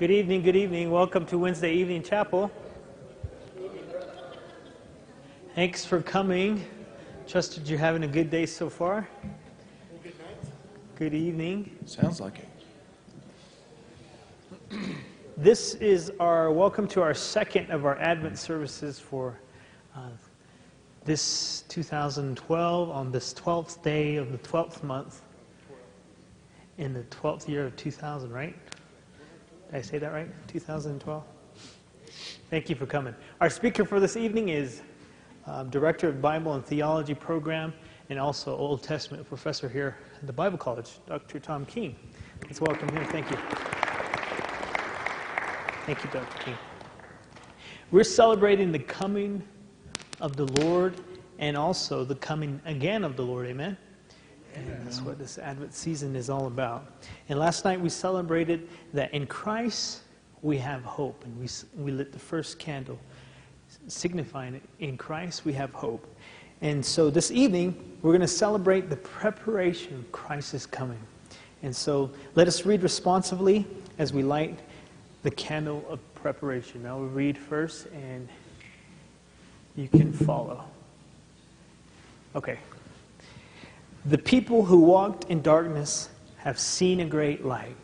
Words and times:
Good 0.00 0.10
evening, 0.12 0.40
good 0.40 0.56
evening. 0.56 0.90
Welcome 0.90 1.26
to 1.26 1.36
Wednesday 1.36 1.74
Evening 1.74 2.02
Chapel. 2.02 2.50
Thanks 5.54 5.84
for 5.84 6.00
coming. 6.00 6.64
Trusted 7.28 7.68
you're 7.68 7.78
having 7.78 8.04
a 8.04 8.08
good 8.08 8.30
day 8.30 8.46
so 8.46 8.70
far. 8.70 9.06
Good 10.02 10.18
night. 10.18 10.38
Good 10.96 11.12
evening. 11.12 11.76
Sounds 11.84 12.18
like 12.18 12.38
it. 14.70 14.78
This 15.36 15.74
is 15.74 16.10
our 16.18 16.50
welcome 16.50 16.88
to 16.88 17.02
our 17.02 17.12
second 17.12 17.70
of 17.70 17.84
our 17.84 17.98
Advent 17.98 18.38
services 18.38 18.98
for 18.98 19.38
uh, 19.94 20.08
this 21.04 21.64
2012 21.68 22.90
on 22.90 23.12
this 23.12 23.34
12th 23.34 23.82
day 23.82 24.16
of 24.16 24.32
the 24.32 24.38
12th 24.38 24.82
month 24.82 25.20
in 26.78 26.94
the 26.94 27.02
12th 27.02 27.46
year 27.48 27.66
of 27.66 27.76
2000, 27.76 28.32
right? 28.32 28.56
Did 29.70 29.78
I 29.78 29.82
say 29.82 29.98
that 29.98 30.12
right? 30.12 30.28
2012? 30.48 31.22
Thank 32.50 32.68
you 32.68 32.74
for 32.74 32.86
coming. 32.86 33.14
Our 33.40 33.48
speaker 33.48 33.84
for 33.84 34.00
this 34.00 34.16
evening 34.16 34.48
is 34.48 34.82
um, 35.46 35.70
Director 35.70 36.08
of 36.08 36.20
Bible 36.20 36.54
and 36.54 36.66
Theology 36.66 37.14
Program 37.14 37.72
and 38.08 38.18
also 38.18 38.56
Old 38.56 38.82
Testament 38.82 39.28
professor 39.28 39.68
here 39.68 39.96
at 40.20 40.26
the 40.26 40.32
Bible 40.32 40.58
College, 40.58 40.98
Dr. 41.06 41.38
Tom 41.38 41.64
King. 41.66 41.94
Let's 42.42 42.60
welcome 42.60 42.88
him. 42.88 43.04
Thank 43.06 43.30
you. 43.30 43.36
Thank 45.86 46.02
you, 46.02 46.10
Dr. 46.10 46.44
King. 46.44 46.56
We're 47.92 48.02
celebrating 48.02 48.72
the 48.72 48.80
coming 48.80 49.40
of 50.20 50.34
the 50.34 50.46
Lord 50.64 50.96
and 51.38 51.56
also 51.56 52.02
the 52.04 52.16
coming 52.16 52.60
again 52.64 53.04
of 53.04 53.14
the 53.14 53.22
Lord. 53.22 53.46
Amen. 53.46 53.76
And 54.54 54.86
that's 54.86 55.00
what 55.00 55.18
this 55.18 55.38
Advent 55.38 55.74
season 55.74 56.16
is 56.16 56.30
all 56.30 56.46
about. 56.46 57.04
And 57.28 57.38
last 57.38 57.64
night 57.64 57.80
we 57.80 57.88
celebrated 57.88 58.68
that 58.92 59.12
in 59.14 59.26
Christ 59.26 60.02
we 60.42 60.58
have 60.58 60.82
hope. 60.82 61.24
And 61.24 61.38
we, 61.38 61.48
we 61.82 61.90
lit 61.90 62.12
the 62.12 62.18
first 62.18 62.58
candle, 62.58 62.98
signifying 63.88 64.54
it 64.54 64.62
in 64.80 64.96
Christ 64.96 65.44
we 65.44 65.52
have 65.54 65.72
hope. 65.72 66.06
And 66.62 66.84
so 66.84 67.10
this 67.10 67.30
evening 67.30 67.74
we're 68.02 68.12
going 68.12 68.20
to 68.20 68.28
celebrate 68.28 68.90
the 68.90 68.96
preparation 68.96 69.94
of 69.94 70.12
Christ's 70.12 70.66
coming. 70.66 71.00
And 71.62 71.74
so 71.74 72.10
let 72.34 72.48
us 72.48 72.64
read 72.64 72.82
responsively 72.82 73.66
as 73.98 74.12
we 74.12 74.22
light 74.22 74.58
the 75.22 75.30
candle 75.30 75.84
of 75.88 75.98
preparation. 76.14 76.86
I 76.86 76.94
will 76.94 77.06
read 77.06 77.36
first 77.36 77.86
and 77.92 78.28
you 79.76 79.88
can 79.88 80.12
follow. 80.12 80.64
Okay. 82.34 82.58
The 84.06 84.18
people 84.18 84.64
who 84.64 84.80
walked 84.80 85.24
in 85.24 85.42
darkness 85.42 86.08
have 86.38 86.58
seen 86.58 87.00
a 87.00 87.04
great 87.04 87.44
light. 87.44 87.76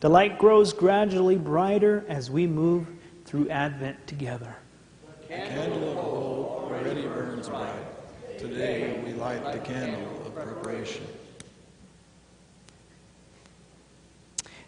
The 0.00 0.10
light 0.10 0.38
grows 0.38 0.74
gradually 0.74 1.36
brighter 1.36 2.04
as 2.08 2.30
we 2.30 2.46
move 2.46 2.86
through 3.24 3.48
Advent 3.48 4.06
together. 4.06 4.54
The 5.28 5.36
candle 5.36 5.90
of 5.90 5.96
hope 5.96 6.70
already 6.70 7.02
burns 7.02 7.48
bright. 7.48 8.38
Today 8.38 9.02
we 9.04 9.14
light 9.14 9.42
the 9.50 9.58
candle 9.60 10.26
of 10.26 10.34
preparation. 10.34 11.06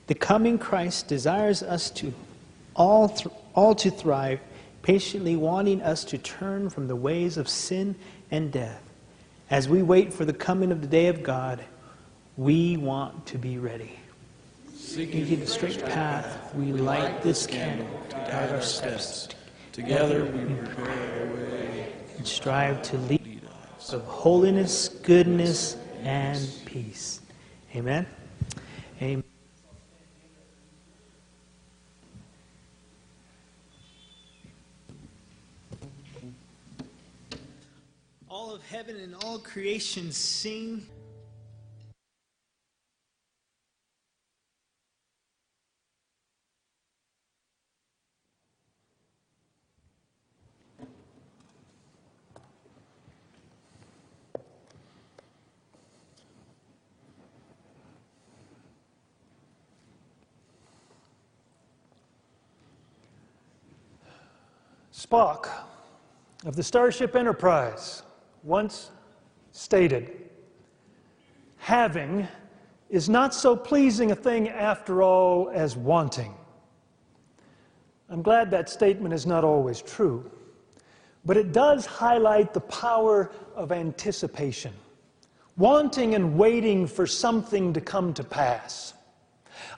The 0.07 0.15
coming 0.15 0.59
Christ 0.59 1.09
desires 1.09 1.63
us 1.63 1.91
to 1.91 2.15
all, 2.75 3.11
th- 3.11 3.35
all 3.55 3.75
to 3.75 3.91
thrive, 3.91 4.41
patiently 4.87 5.35
wanting 5.35 5.83
us 5.83 6.05
to 6.05 6.17
turn 6.17 6.71
from 6.71 6.87
the 6.87 6.95
ways 6.95 7.37
of 7.37 7.49
sin 7.49 7.93
and 8.31 8.53
death. 8.53 8.81
As 9.51 9.69
we 9.69 9.83
wait 9.83 10.13
for 10.13 10.25
the 10.25 10.33
coming 10.33 10.71
of 10.71 10.81
the 10.81 10.87
day 10.87 11.09
of 11.09 11.25
God, 11.25 11.61
we 12.37 12.77
want 12.77 13.27
to 13.27 13.37
be 13.37 13.59
ready. 13.59 13.99
Seeking 14.77 15.41
the 15.41 15.47
straight 15.49 15.85
path, 15.85 16.55
we 16.55 16.73
light 16.73 17.21
this 17.21 17.49
candle 17.49 17.89
to 18.11 18.15
guide 18.15 18.53
our 18.53 18.63
steps. 18.63 19.27
Together 19.73 20.25
we 20.25 20.55
prepare 20.55 21.21
our 21.21 21.35
way 21.35 21.93
and 22.17 22.25
strive 22.25 22.81
to 22.83 22.97
lead 22.97 23.41
us 23.77 23.93
of 23.93 24.05
holiness, 24.05 24.89
goodness, 25.03 25.77
and 26.05 26.49
peace. 26.65 27.23
Amen. 27.75 28.07
Amen. 29.03 29.36
All 38.39 38.53
of 38.53 38.63
heaven 38.69 38.97
and 38.97 39.15
all 39.25 39.39
creation 39.39 40.13
sing. 40.13 40.87
Spock 64.93 65.49
of 66.45 66.55
the 66.55 66.63
Starship 66.63 67.17
Enterprise 67.17 68.03
once 68.47 68.93
stated 69.51 70.13
Having 71.59 72.29
is 72.89 73.09
not 73.09 73.35
so 73.35 73.57
pleasing 73.57 74.13
a 74.13 74.15
thing 74.15 74.49
after 74.49 75.03
all 75.03 75.51
as 75.53 75.77
wanting. 75.77 76.33
I'm 78.09 78.23
glad 78.23 78.53
that 78.53 78.71
statement 78.71 79.13
is 79.13 79.27
not 79.27 79.43
always 79.43 79.83
true, 79.83 80.31
but 81.25 81.37
it 81.37 81.51
does 81.51 81.87
highlight 81.87 82.55
the 82.55 82.61
power 82.61 83.33
of 83.57 83.73
anticipation, 83.73 84.73
wanting 85.57 86.15
and 86.15 86.39
waiting 86.39 86.87
for 86.87 87.05
something 87.05 87.73
to 87.73 87.81
come 87.81 88.15
to 88.15 88.23
pass. 88.23 88.95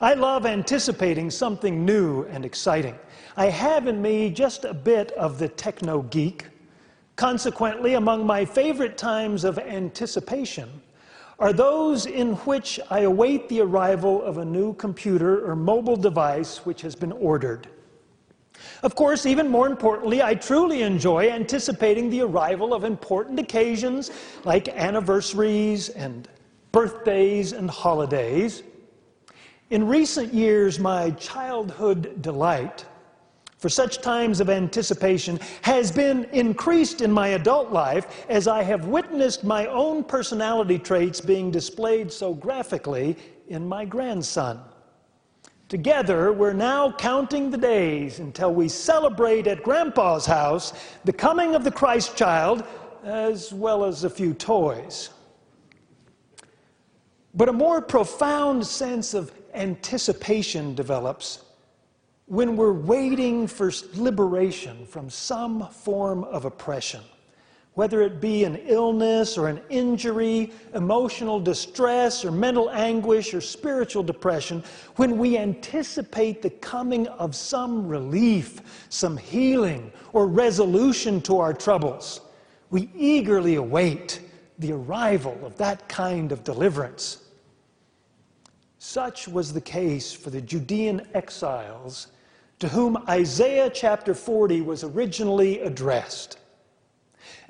I 0.02 0.12
love 0.12 0.44
anticipating 0.44 1.30
something 1.30 1.86
new 1.86 2.24
and 2.24 2.44
exciting. 2.44 2.98
I 3.34 3.46
have 3.46 3.86
in 3.86 4.02
me 4.02 4.28
just 4.28 4.66
a 4.66 4.74
bit 4.74 5.12
of 5.12 5.38
the 5.38 5.48
techno 5.48 6.02
geek. 6.02 6.44
Consequently, 7.18 7.94
among 7.94 8.24
my 8.24 8.44
favorite 8.44 8.96
times 8.96 9.42
of 9.42 9.58
anticipation 9.58 10.70
are 11.40 11.52
those 11.52 12.06
in 12.06 12.34
which 12.46 12.78
I 12.90 13.00
await 13.00 13.48
the 13.48 13.60
arrival 13.60 14.22
of 14.22 14.38
a 14.38 14.44
new 14.44 14.72
computer 14.74 15.44
or 15.44 15.56
mobile 15.56 15.96
device 15.96 16.58
which 16.64 16.80
has 16.82 16.94
been 16.94 17.10
ordered. 17.10 17.66
Of 18.84 18.94
course, 18.94 19.26
even 19.26 19.48
more 19.48 19.66
importantly, 19.66 20.22
I 20.22 20.36
truly 20.36 20.82
enjoy 20.82 21.28
anticipating 21.28 22.08
the 22.08 22.20
arrival 22.20 22.72
of 22.72 22.84
important 22.84 23.40
occasions 23.40 24.12
like 24.44 24.68
anniversaries 24.68 25.88
and 25.88 26.28
birthdays 26.70 27.52
and 27.52 27.68
holidays. 27.68 28.62
In 29.70 29.88
recent 29.88 30.32
years, 30.32 30.78
my 30.78 31.10
childhood 31.10 32.22
delight 32.22 32.84
for 33.58 33.68
such 33.68 34.00
times 34.00 34.40
of 34.40 34.48
anticipation 34.48 35.38
has 35.62 35.90
been 35.90 36.24
increased 36.32 37.00
in 37.00 37.10
my 37.10 37.28
adult 37.28 37.72
life 37.72 38.24
as 38.28 38.48
I 38.48 38.62
have 38.62 38.86
witnessed 38.86 39.44
my 39.44 39.66
own 39.66 40.04
personality 40.04 40.78
traits 40.78 41.20
being 41.20 41.50
displayed 41.50 42.10
so 42.12 42.32
graphically 42.32 43.16
in 43.48 43.68
my 43.68 43.84
grandson. 43.84 44.60
Together, 45.68 46.32
we're 46.32 46.54
now 46.54 46.92
counting 46.92 47.50
the 47.50 47.58
days 47.58 48.20
until 48.20 48.54
we 48.54 48.68
celebrate 48.68 49.46
at 49.46 49.62
Grandpa's 49.62 50.24
house 50.24 50.72
the 51.04 51.12
coming 51.12 51.54
of 51.54 51.62
the 51.62 51.70
Christ 51.70 52.16
child, 52.16 52.64
as 53.04 53.52
well 53.52 53.84
as 53.84 54.04
a 54.04 54.10
few 54.10 54.32
toys. 54.32 55.10
But 57.34 57.50
a 57.50 57.52
more 57.52 57.82
profound 57.82 58.66
sense 58.66 59.12
of 59.12 59.30
anticipation 59.52 60.74
develops 60.74 61.44
when 62.28 62.56
we're 62.56 62.72
waiting 62.72 63.46
for 63.46 63.72
liberation 63.94 64.84
from 64.86 65.08
some 65.08 65.66
form 65.68 66.24
of 66.24 66.44
oppression, 66.44 67.00
whether 67.72 68.02
it 68.02 68.20
be 68.20 68.44
an 68.44 68.56
illness 68.66 69.38
or 69.38 69.48
an 69.48 69.60
injury, 69.70 70.52
emotional 70.74 71.40
distress 71.40 72.26
or 72.26 72.30
mental 72.30 72.68
anguish 72.70 73.32
or 73.32 73.40
spiritual 73.40 74.02
depression, 74.02 74.62
when 74.96 75.16
we 75.16 75.38
anticipate 75.38 76.42
the 76.42 76.50
coming 76.50 77.06
of 77.06 77.34
some 77.34 77.88
relief, 77.88 78.60
some 78.90 79.16
healing, 79.16 79.90
or 80.12 80.26
resolution 80.26 81.22
to 81.22 81.38
our 81.38 81.54
troubles, 81.54 82.20
we 82.70 82.90
eagerly 82.94 83.54
await 83.54 84.20
the 84.58 84.72
arrival 84.72 85.38
of 85.46 85.56
that 85.56 85.88
kind 85.88 86.30
of 86.30 86.44
deliverance. 86.44 87.24
Such 88.78 89.28
was 89.28 89.52
the 89.52 89.60
case 89.62 90.12
for 90.12 90.28
the 90.28 90.42
Judean 90.42 91.06
exiles 91.14 92.08
to 92.58 92.68
whom 92.68 92.96
Isaiah 93.08 93.70
chapter 93.70 94.14
40 94.14 94.62
was 94.62 94.84
originally 94.84 95.60
addressed. 95.60 96.38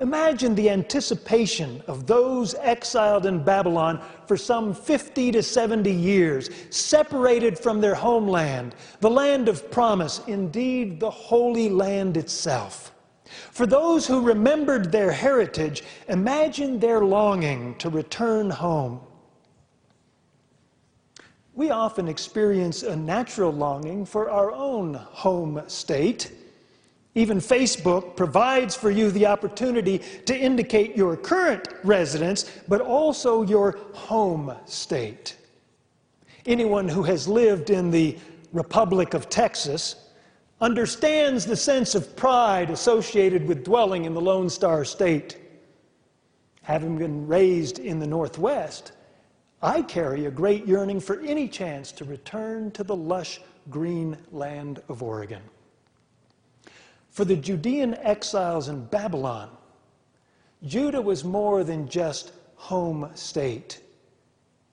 Imagine 0.01 0.55
the 0.55 0.71
anticipation 0.71 1.83
of 1.89 2.07
those 2.07 2.55
exiled 2.55 3.27
in 3.27 3.43
Babylon 3.43 4.01
for 4.27 4.37
some 4.37 4.73
50 4.73 5.33
to 5.33 5.43
70 5.43 5.91
years, 5.91 6.51
separated 6.71 7.59
from 7.59 7.81
their 7.81 7.95
homeland, 7.95 8.77
the 9.01 9.11
land 9.11 9.49
of 9.49 9.71
promise, 9.71 10.21
indeed 10.29 11.01
the 11.01 11.11
Holy 11.11 11.69
Land 11.69 12.17
itself. 12.17 12.93
For 13.51 13.67
those 13.67 14.07
who 14.07 14.21
remembered 14.21 14.93
their 14.93 15.11
heritage, 15.11 15.83
imagine 16.09 16.79
their 16.79 17.05
longing 17.05 17.75
to 17.77 17.91
return 17.91 18.51
home. 18.51 19.01
We 21.59 21.71
often 21.71 22.07
experience 22.07 22.85
a 22.85 22.95
natural 22.95 23.51
longing 23.51 24.05
for 24.05 24.31
our 24.31 24.53
own 24.53 24.95
home 24.95 25.61
state. 25.67 26.31
Even 27.17 27.39
Facebook 27.39 28.15
provides 28.15 28.77
for 28.77 28.93
you 28.93 29.11
the 29.11 29.27
opportunity 29.27 29.99
to 29.99 30.39
indicate 30.39 30.97
your 30.97 31.17
current 31.17 31.67
residence, 31.83 32.49
but 32.69 32.81
also 32.81 33.43
your 33.43 33.77
home 33.93 34.55
state. 34.67 35.37
Anyone 36.47 36.89
who 36.89 37.03
has 37.03 37.27
lived 37.27 37.71
in 37.71 37.91
the 37.91 38.17
Republic 38.53 39.13
of 39.13 39.29
Texas 39.29 40.11
understands 40.61 41.45
the 41.45 41.57
sense 41.57 41.97
of 41.97 42.15
pride 42.15 42.71
associated 42.71 43.49
with 43.49 43.65
dwelling 43.65 44.05
in 44.05 44.15
the 44.15 44.21
Lone 44.21 44.49
Star 44.49 44.85
State. 44.85 45.39
Having 46.63 46.99
been 46.99 47.27
raised 47.27 47.81
in 47.81 47.99
the 47.99 48.07
Northwest, 48.07 48.93
I 49.63 49.83
carry 49.83 50.27
a 50.27 50.31
great 50.31 50.67
yearning 50.67 51.01
for 51.01 51.21
any 51.21 51.49
chance 51.49 51.91
to 51.93 52.05
return 52.05 52.71
to 52.73 52.85
the 52.85 52.95
lush 52.95 53.41
green 53.71 54.17
land 54.31 54.81
of 54.89 55.03
Oregon. 55.03 55.43
For 57.11 57.25
the 57.25 57.37
Judean 57.37 57.95
exiles 57.95 58.69
in 58.69 58.85
Babylon, 58.85 59.51
Judah 60.65 61.03
was 61.03 61.25
more 61.25 61.65
than 61.65 61.89
just 61.89 62.33
home 62.55 63.11
state, 63.15 63.81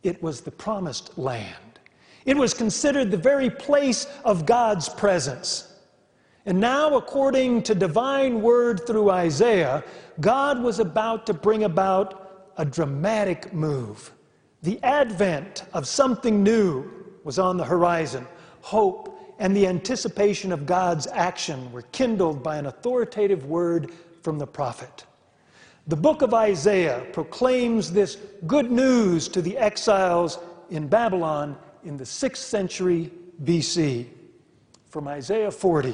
it 0.03 0.21
was 0.21 0.41
the 0.41 0.51
promised 0.51 1.17
land. 1.17 1.79
It 2.25 2.37
was 2.37 2.53
considered 2.53 3.11
the 3.11 3.17
very 3.17 3.49
place 3.49 4.07
of 4.23 4.45
God's 4.45 4.89
presence. 4.89 5.73
And 6.47 6.59
now, 6.59 6.95
according 6.95 7.63
to 7.63 7.75
divine 7.75 8.41
word 8.41 8.85
through 8.85 9.09
Isaiah, 9.09 9.83
God 10.19 10.61
was 10.61 10.79
about 10.79 11.25
to 11.27 11.33
bring 11.33 11.63
about 11.63 12.51
a 12.57 12.65
dramatic 12.65 13.53
move. 13.53 14.11
The 14.65 14.81
advent 14.81 15.63
of 15.73 15.87
something 15.87 16.41
new 16.41 16.91
was 17.23 17.37
on 17.37 17.55
the 17.55 17.63
horizon. 17.63 18.25
Hope 18.61 19.15
and 19.37 19.55
the 19.55 19.67
anticipation 19.67 20.51
of 20.51 20.65
God's 20.65 21.05
action 21.05 21.71
were 21.71 21.83
kindled 21.83 22.41
by 22.41 22.57
an 22.57 22.65
authoritative 22.65 23.45
word 23.45 23.91
from 24.23 24.39
the 24.39 24.47
prophet. 24.47 25.05
The 25.85 25.95
book 25.95 26.23
of 26.23 26.33
Isaiah 26.33 27.05
proclaims 27.13 27.91
this 27.91 28.17
good 28.47 28.71
news 28.71 29.27
to 29.29 29.41
the 29.43 29.55
exiles 29.55 30.39
in 30.71 30.87
Babylon 30.87 31.59
in 31.83 31.95
the 31.95 32.03
6th 32.03 32.37
century 32.37 33.11
BC. 33.43 34.07
From 34.89 35.07
Isaiah 35.07 35.51
40 35.51 35.93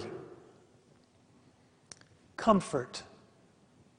Comfort, 2.37 3.03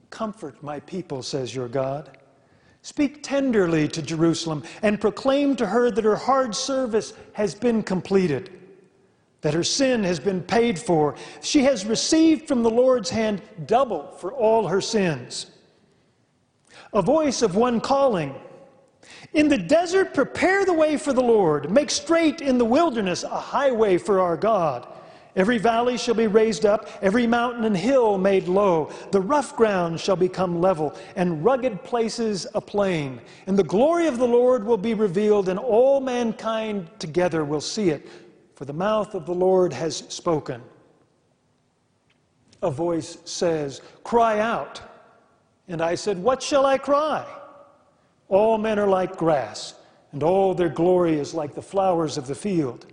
comfort 0.08 0.62
my 0.62 0.80
people, 0.80 1.22
says 1.22 1.54
your 1.54 1.68
God. 1.68 2.16
Speak 2.82 3.22
tenderly 3.22 3.88
to 3.88 4.02
Jerusalem 4.02 4.64
and 4.82 5.00
proclaim 5.00 5.56
to 5.56 5.66
her 5.66 5.90
that 5.90 6.04
her 6.04 6.16
hard 6.16 6.54
service 6.54 7.14
has 7.32 7.54
been 7.54 7.82
completed 7.82 8.50
that 9.42 9.54
her 9.54 9.64
sin 9.64 10.02
has 10.04 10.18
been 10.18 10.40
paid 10.40 10.78
for. 10.78 11.14
She 11.42 11.64
has 11.64 11.84
received 11.84 12.48
from 12.48 12.62
the 12.62 12.70
Lord's 12.70 13.10
hand 13.10 13.42
double 13.66 14.12
for 14.12 14.32
all 14.32 14.66
her 14.68 14.80
sins. 14.80 15.50
A 16.94 17.02
voice 17.02 17.42
of 17.42 17.56
one 17.56 17.80
calling, 17.80 18.34
In 19.34 19.48
the 19.48 19.58
desert, 19.58 20.14
prepare 20.14 20.64
the 20.64 20.72
way 20.72 20.96
for 20.96 21.12
the 21.12 21.22
Lord. 21.22 21.70
Make 21.70 21.90
straight 21.90 22.40
in 22.40 22.56
the 22.56 22.64
wilderness 22.64 23.24
a 23.24 23.28
highway 23.28 23.98
for 23.98 24.20
our 24.20 24.36
God. 24.36 24.86
Every 25.34 25.56
valley 25.56 25.96
shall 25.96 26.14
be 26.14 26.26
raised 26.26 26.66
up, 26.66 26.88
every 27.00 27.26
mountain 27.26 27.64
and 27.64 27.76
hill 27.76 28.18
made 28.18 28.48
low. 28.48 28.92
The 29.12 29.20
rough 29.20 29.56
ground 29.56 29.98
shall 29.98 30.16
become 30.16 30.60
level, 30.60 30.94
and 31.16 31.42
rugged 31.42 31.82
places 31.82 32.46
a 32.54 32.60
plain. 32.60 33.20
And 33.46 33.58
the 33.58 33.64
glory 33.64 34.06
of 34.08 34.18
the 34.18 34.26
Lord 34.26 34.64
will 34.64 34.76
be 34.76 34.92
revealed, 34.92 35.48
and 35.48 35.58
all 35.58 36.00
mankind 36.00 36.90
together 36.98 37.44
will 37.44 37.62
see 37.62 37.88
it 37.88 38.06
for 38.62 38.66
the 38.66 38.72
mouth 38.72 39.16
of 39.16 39.26
the 39.26 39.34
Lord 39.34 39.72
has 39.72 39.96
spoken. 40.08 40.62
A 42.62 42.70
voice 42.70 43.18
says, 43.24 43.80
Cry 44.04 44.38
out. 44.38 44.80
And 45.66 45.82
I 45.82 45.96
said, 45.96 46.16
What 46.16 46.40
shall 46.40 46.64
I 46.64 46.78
cry? 46.78 47.26
All 48.28 48.58
men 48.58 48.78
are 48.78 48.86
like 48.86 49.16
grass, 49.16 49.74
and 50.12 50.22
all 50.22 50.54
their 50.54 50.68
glory 50.68 51.18
is 51.18 51.34
like 51.34 51.56
the 51.56 51.60
flowers 51.60 52.16
of 52.16 52.28
the 52.28 52.36
field. 52.36 52.86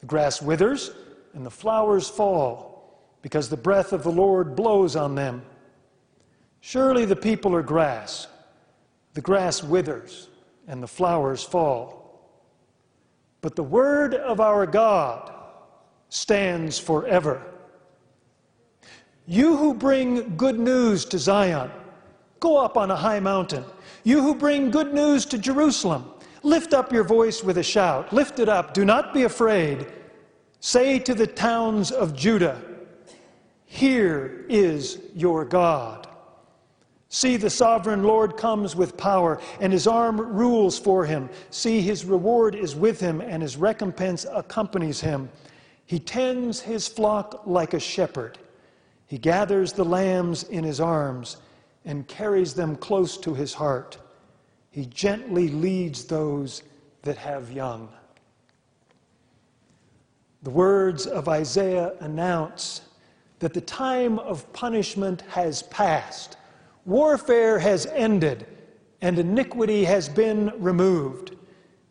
The 0.00 0.06
grass 0.06 0.42
withers, 0.42 0.90
and 1.34 1.44
the 1.44 1.50
flowers 1.50 2.08
fall, 2.08 2.98
because 3.22 3.48
the 3.48 3.56
breath 3.56 3.92
of 3.92 4.02
the 4.02 4.12
Lord 4.12 4.56
blows 4.56 4.96
on 4.96 5.14
them. 5.14 5.42
Surely 6.60 7.04
the 7.04 7.16
people 7.16 7.54
are 7.54 7.62
grass. 7.62 8.26
The 9.12 9.20
grass 9.20 9.62
withers, 9.62 10.28
and 10.66 10.82
the 10.82 10.88
flowers 10.88 11.42
fall 11.42 12.04
but 13.44 13.56
the 13.56 13.62
word 13.62 14.14
of 14.14 14.40
our 14.40 14.64
God 14.64 15.30
stands 16.08 16.78
forever. 16.78 17.42
You 19.26 19.54
who 19.54 19.74
bring 19.74 20.34
good 20.38 20.58
news 20.58 21.04
to 21.04 21.18
Zion, 21.18 21.70
go 22.40 22.56
up 22.56 22.78
on 22.78 22.90
a 22.90 22.96
high 22.96 23.20
mountain. 23.20 23.62
You 24.02 24.22
who 24.22 24.34
bring 24.34 24.70
good 24.70 24.94
news 24.94 25.26
to 25.26 25.36
Jerusalem, 25.36 26.10
lift 26.42 26.72
up 26.72 26.90
your 26.90 27.04
voice 27.04 27.44
with 27.44 27.58
a 27.58 27.62
shout. 27.62 28.14
Lift 28.14 28.38
it 28.38 28.48
up. 28.48 28.72
Do 28.72 28.86
not 28.86 29.12
be 29.12 29.24
afraid. 29.24 29.88
Say 30.64 30.98
to 31.00 31.14
the 31.14 31.26
towns 31.26 31.90
of 31.90 32.16
Judah, 32.16 32.58
Here 33.66 34.46
is 34.48 34.98
your 35.14 35.44
God. 35.44 36.08
See, 37.10 37.36
the 37.36 37.50
sovereign 37.50 38.04
Lord 38.04 38.38
comes 38.38 38.74
with 38.74 38.96
power, 38.96 39.42
and 39.60 39.74
his 39.74 39.86
arm 39.86 40.18
rules 40.18 40.78
for 40.78 41.04
him. 41.04 41.28
See, 41.50 41.82
his 41.82 42.06
reward 42.06 42.54
is 42.54 42.74
with 42.74 42.98
him, 42.98 43.20
and 43.20 43.42
his 43.42 43.58
recompense 43.58 44.24
accompanies 44.32 45.02
him. 45.02 45.28
He 45.84 45.98
tends 45.98 46.60
his 46.60 46.88
flock 46.88 47.42
like 47.44 47.74
a 47.74 47.78
shepherd. 47.78 48.38
He 49.06 49.18
gathers 49.18 49.74
the 49.74 49.84
lambs 49.84 50.44
in 50.44 50.64
his 50.64 50.80
arms 50.80 51.36
and 51.84 52.08
carries 52.08 52.54
them 52.54 52.76
close 52.76 53.18
to 53.18 53.34
his 53.34 53.52
heart. 53.52 53.98
He 54.70 54.86
gently 54.86 55.48
leads 55.48 56.06
those 56.06 56.62
that 57.02 57.18
have 57.18 57.52
young. 57.52 57.90
The 60.44 60.50
words 60.50 61.06
of 61.06 61.28
Isaiah 61.28 61.94
announce 62.00 62.82
that 63.40 63.54
the 63.54 63.60
time 63.62 64.18
of 64.20 64.50
punishment 64.52 65.22
has 65.22 65.64
passed 65.64 66.36
Warfare 66.86 67.58
has 67.58 67.86
ended 67.86 68.46
and 69.00 69.18
iniquity 69.18 69.84
has 69.84 70.08
been 70.08 70.52
removed. 70.58 71.36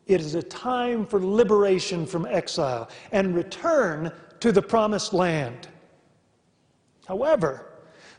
It 0.05 0.21
is 0.21 0.35
a 0.35 0.43
time 0.43 1.05
for 1.05 1.19
liberation 1.19 2.05
from 2.05 2.27
exile 2.27 2.89
and 3.11 3.35
return 3.35 4.11
to 4.39 4.51
the 4.51 4.61
promised 4.61 5.13
land. 5.13 5.67
However, 7.07 7.71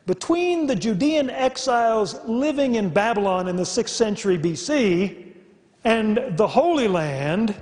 between 0.06 0.66
the 0.66 0.74
Judean 0.74 1.30
exiles 1.30 2.18
living 2.24 2.74
in 2.74 2.88
Babylon 2.88 3.46
in 3.48 3.56
the 3.56 3.62
6th 3.62 3.90
century 3.90 4.36
BC 4.36 5.32
and 5.84 6.36
the 6.36 6.46
Holy 6.46 6.88
Land 6.88 7.54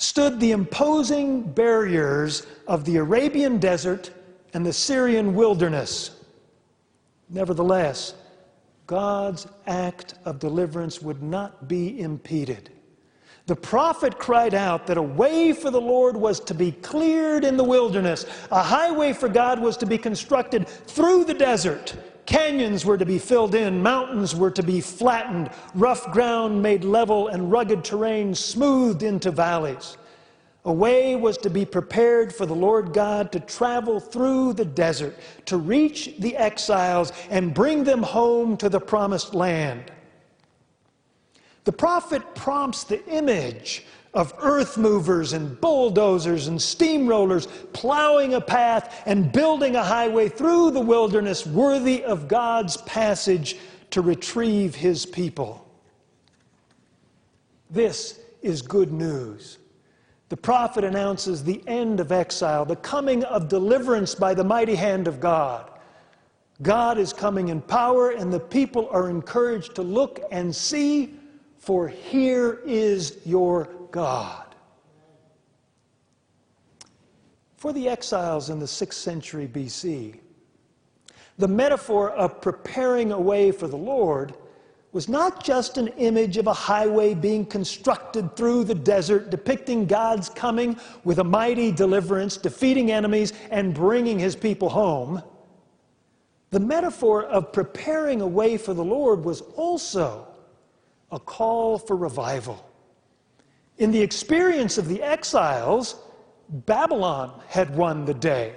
stood 0.00 0.40
the 0.40 0.52
imposing 0.52 1.42
barriers 1.42 2.46
of 2.66 2.86
the 2.86 2.96
Arabian 2.96 3.58
desert 3.58 4.10
and 4.54 4.64
the 4.64 4.72
Syrian 4.72 5.34
wilderness. 5.34 6.12
Nevertheless, 7.28 8.14
God's 8.86 9.46
act 9.66 10.14
of 10.24 10.38
deliverance 10.38 11.02
would 11.02 11.22
not 11.22 11.68
be 11.68 12.00
impeded. 12.00 12.70
The 13.44 13.56
prophet 13.56 14.18
cried 14.18 14.54
out 14.54 14.86
that 14.86 14.96
a 14.96 15.02
way 15.02 15.52
for 15.52 15.70
the 15.70 15.80
Lord 15.80 16.16
was 16.16 16.40
to 16.40 16.54
be 16.54 16.72
cleared 16.72 17.44
in 17.44 17.58
the 17.58 17.64
wilderness. 17.64 18.24
A 18.50 18.62
highway 18.62 19.12
for 19.12 19.28
God 19.28 19.60
was 19.60 19.76
to 19.76 19.86
be 19.86 19.98
constructed 19.98 20.66
through 20.66 21.24
the 21.24 21.34
desert. 21.34 21.94
Canyons 22.30 22.84
were 22.84 22.96
to 22.96 23.04
be 23.04 23.18
filled 23.18 23.56
in, 23.56 23.82
mountains 23.82 24.36
were 24.36 24.52
to 24.52 24.62
be 24.62 24.80
flattened, 24.80 25.50
rough 25.74 26.12
ground 26.12 26.62
made 26.62 26.84
level, 26.84 27.26
and 27.26 27.50
rugged 27.50 27.82
terrain 27.82 28.36
smoothed 28.36 29.02
into 29.02 29.32
valleys. 29.32 29.96
A 30.64 30.72
way 30.72 31.16
was 31.16 31.36
to 31.38 31.50
be 31.50 31.64
prepared 31.64 32.32
for 32.32 32.46
the 32.46 32.54
Lord 32.54 32.92
God 32.92 33.32
to 33.32 33.40
travel 33.40 33.98
through 33.98 34.52
the 34.52 34.64
desert, 34.64 35.18
to 35.46 35.56
reach 35.56 36.14
the 36.20 36.36
exiles 36.36 37.12
and 37.30 37.52
bring 37.52 37.82
them 37.82 38.04
home 38.04 38.56
to 38.58 38.68
the 38.68 38.78
promised 38.78 39.34
land. 39.34 39.90
The 41.64 41.72
prophet 41.72 42.36
prompts 42.36 42.84
the 42.84 43.04
image 43.08 43.84
of 44.12 44.34
earth 44.40 44.76
movers 44.76 45.32
and 45.32 45.60
bulldozers 45.60 46.48
and 46.48 46.58
steamrollers 46.58 47.46
plowing 47.72 48.34
a 48.34 48.40
path 48.40 49.02
and 49.06 49.30
building 49.32 49.76
a 49.76 49.84
highway 49.84 50.28
through 50.28 50.72
the 50.72 50.80
wilderness 50.80 51.46
worthy 51.46 52.02
of 52.02 52.26
God's 52.26 52.76
passage 52.78 53.56
to 53.90 54.00
retrieve 54.00 54.74
his 54.74 55.06
people. 55.06 55.66
This 57.70 58.20
is 58.42 58.62
good 58.62 58.92
news. 58.92 59.58
The 60.28 60.36
prophet 60.36 60.84
announces 60.84 61.42
the 61.42 61.62
end 61.66 62.00
of 62.00 62.12
exile, 62.12 62.64
the 62.64 62.76
coming 62.76 63.24
of 63.24 63.48
deliverance 63.48 64.14
by 64.14 64.34
the 64.34 64.44
mighty 64.44 64.74
hand 64.74 65.08
of 65.08 65.20
God. 65.20 65.70
God 66.62 66.98
is 66.98 67.12
coming 67.12 67.48
in 67.48 67.60
power, 67.60 68.10
and 68.10 68.32
the 68.32 68.40
people 68.40 68.88
are 68.90 69.08
encouraged 69.08 69.74
to 69.76 69.82
look 69.82 70.20
and 70.30 70.54
see, 70.54 71.14
for 71.58 71.88
here 71.88 72.60
is 72.64 73.18
your 73.24 73.68
God. 73.90 74.54
For 77.56 77.72
the 77.72 77.88
exiles 77.88 78.48
in 78.48 78.58
the 78.58 78.66
6th 78.66 78.94
century 78.94 79.46
BC, 79.46 80.18
the 81.36 81.48
metaphor 81.48 82.10
of 82.10 82.40
preparing 82.40 83.12
a 83.12 83.20
way 83.20 83.52
for 83.52 83.68
the 83.68 83.76
Lord 83.76 84.34
was 84.92 85.08
not 85.08 85.44
just 85.44 85.78
an 85.78 85.88
image 85.98 86.36
of 86.36 86.46
a 86.46 86.52
highway 86.52 87.14
being 87.14 87.46
constructed 87.46 88.34
through 88.36 88.64
the 88.64 88.74
desert, 88.74 89.30
depicting 89.30 89.86
God's 89.86 90.28
coming 90.28 90.78
with 91.04 91.18
a 91.18 91.24
mighty 91.24 91.70
deliverance, 91.70 92.36
defeating 92.36 92.90
enemies, 92.90 93.32
and 93.50 93.72
bringing 93.72 94.18
his 94.18 94.34
people 94.34 94.68
home. 94.68 95.22
The 96.50 96.60
metaphor 96.60 97.24
of 97.24 97.52
preparing 97.52 98.20
a 98.20 98.26
way 98.26 98.56
for 98.56 98.74
the 98.74 98.84
Lord 98.84 99.24
was 99.24 99.42
also 99.54 100.26
a 101.12 101.20
call 101.20 101.78
for 101.78 101.96
revival. 101.96 102.64
In 103.80 103.90
the 103.90 104.02
experience 104.02 104.76
of 104.76 104.88
the 104.88 105.02
exiles, 105.02 105.96
Babylon 106.50 107.40
had 107.48 107.74
won 107.74 108.04
the 108.04 108.12
day. 108.12 108.52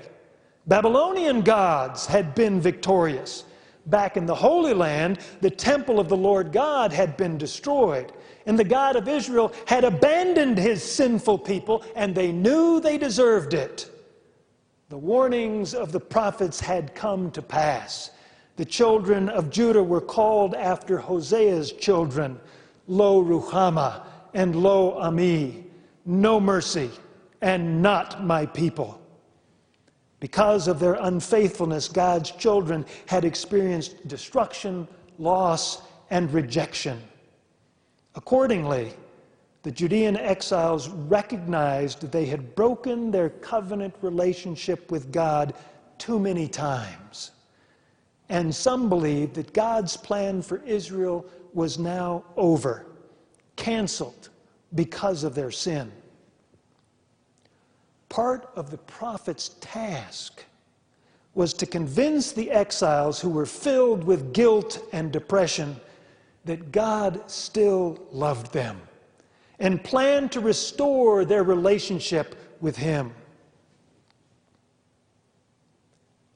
Babylonian 0.68 1.44
gods 1.44 2.06
had 2.06 2.36
been 2.36 2.60
victorious. 2.60 3.46
Back 3.86 4.18
in 4.18 4.26
the 4.26 4.36
Holy 4.36 4.74
Land, 4.74 5.20
the 5.40 5.50
temple 5.50 6.02
of 6.02 6.10
the 6.10 6.18
Lord 6.18 6.52
God 6.52 6.92
had 6.92 7.16
been 7.16 7.38
destroyed. 7.38 8.12
And 8.46 8.60
the 8.60 8.66
God 8.66 8.98
of 8.98 9.08
Israel 9.08 9.54
had 9.66 9.86
abandoned 9.86 10.58
his 10.58 10.84
sinful 10.84 11.40
people, 11.40 11.86
and 11.96 12.14
they 12.14 12.34
knew 12.34 12.82
they 12.82 12.98
deserved 12.98 13.54
it. 13.54 13.90
The 14.90 14.98
warnings 14.98 15.74
of 15.74 15.94
the 15.94 16.02
prophets 16.02 16.60
had 16.60 16.96
come 16.96 17.32
to 17.32 17.42
pass. 17.42 18.12
The 18.58 18.66
children 18.66 19.30
of 19.30 19.50
Judah 19.50 19.84
were 19.84 20.02
called 20.02 20.54
after 20.54 20.98
Hosea's 20.98 21.72
children, 21.72 22.42
Lo 22.88 23.24
Ruhamah 23.24 24.04
and 24.34 24.56
Lo 24.56 25.00
Ammi, 25.00 25.64
no 26.06 26.40
mercy, 26.40 26.90
and 27.42 27.82
not 27.82 28.24
my 28.24 28.46
people. 28.46 29.00
Because 30.20 30.68
of 30.68 30.80
their 30.80 30.94
unfaithfulness, 30.96 31.88
God's 31.90 32.32
children 32.32 32.86
had 33.08 33.26
experienced 33.26 34.08
destruction, 34.08 34.88
loss, 35.20 35.82
and 36.10 36.34
rejection. 36.34 37.02
Accordingly, 38.16 38.94
the 39.64 39.72
Judean 39.72 40.18
exiles 40.18 40.90
recognized 40.90 42.10
they 42.12 42.26
had 42.26 42.56
broken 42.56 43.12
their 43.12 43.30
covenant 43.30 43.96
relationship 44.02 44.92
with 44.92 45.12
God 45.12 45.54
too 45.98 46.20
many 46.20 46.48
times. 46.48 47.32
And 48.30 48.54
some 48.54 48.90
believed 48.90 49.36
that 49.36 49.54
God's 49.54 49.98
plan 49.98 50.42
for 50.42 50.62
Israel 50.64 51.26
was 51.54 51.78
now 51.78 52.24
over 52.36 52.86
canceled 53.56 54.30
because 54.76 55.24
of 55.24 55.36
their 55.36 55.52
sin. 55.52 55.92
Part 58.10 58.50
of 58.56 58.70
the 58.70 58.78
prophet's 58.78 59.50
task 59.60 60.44
was 61.36 61.54
to 61.56 61.66
convince 61.66 62.32
the 62.32 62.52
exiles 62.52 63.20
who 63.20 63.30
were 63.30 63.46
filled 63.46 64.04
with 64.04 64.34
guilt 64.34 64.88
and 64.94 65.12
depression 65.12 65.76
that 66.46 66.72
God 66.72 67.30
still 67.30 67.98
loved 68.12 68.54
them 68.54 68.80
and 69.60 69.84
planned 69.84 70.32
to 70.34 70.40
restore 70.40 71.26
their 71.26 71.44
relationship 71.44 72.36
with 72.62 72.78
Him. 72.78 73.14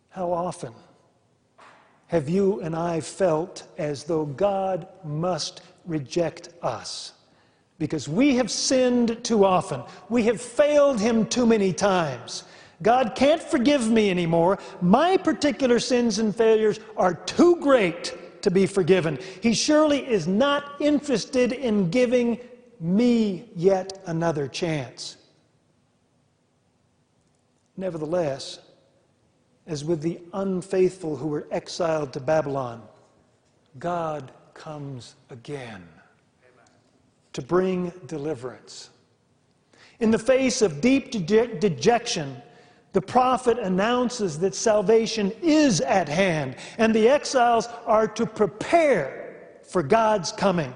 How 0.09 0.31
often 0.31 0.73
have 2.07 2.29
you 2.29 2.61
and 2.61 2.75
I 2.75 3.01
felt 3.01 3.67
as 3.77 4.03
though 4.05 4.25
God 4.25 4.87
must 5.03 5.61
reject 5.87 6.49
us 6.61 7.13
because 7.79 8.07
we 8.07 8.35
have 8.35 8.51
sinned 8.51 9.23
too 9.23 9.45
often. 9.45 9.81
We 10.09 10.23
have 10.23 10.41
failed 10.41 10.99
Him 10.99 11.25
too 11.25 11.45
many 11.45 11.73
times. 11.73 12.43
God 12.81 13.13
can't 13.15 13.41
forgive 13.41 13.89
me 13.89 14.09
anymore. 14.09 14.59
My 14.81 15.17
particular 15.17 15.79
sins 15.79 16.19
and 16.19 16.35
failures 16.35 16.79
are 16.95 17.13
too 17.13 17.57
great 17.57 18.41
to 18.43 18.51
be 18.51 18.65
forgiven. 18.65 19.19
He 19.41 19.53
surely 19.53 20.07
is 20.07 20.27
not 20.27 20.75
interested 20.79 21.53
in 21.53 21.89
giving 21.89 22.39
me 22.79 23.49
yet 23.55 24.01
another 24.05 24.47
chance. 24.47 25.17
Nevertheless, 27.75 28.59
as 29.65 29.83
with 29.83 30.01
the 30.01 30.19
unfaithful 30.33 31.15
who 31.15 31.27
were 31.27 31.47
exiled 31.51 32.13
to 32.13 32.19
Babylon, 32.19 32.81
God 33.79 34.31
comes 34.57 35.15
again 35.29 35.87
to 37.33 37.41
bring 37.41 37.91
deliverance. 38.07 38.89
In 39.99 40.11
the 40.11 40.19
face 40.19 40.61
of 40.61 40.81
deep 40.81 41.11
dejection, 41.11 42.41
the 42.93 43.01
prophet 43.01 43.59
announces 43.59 44.39
that 44.39 44.55
salvation 44.55 45.31
is 45.41 45.81
at 45.81 46.09
hand, 46.09 46.55
and 46.77 46.93
the 46.93 47.07
exiles 47.07 47.67
are 47.85 48.07
to 48.07 48.25
prepare 48.25 49.59
for 49.63 49.83
God's 49.83 50.31
coming 50.31 50.73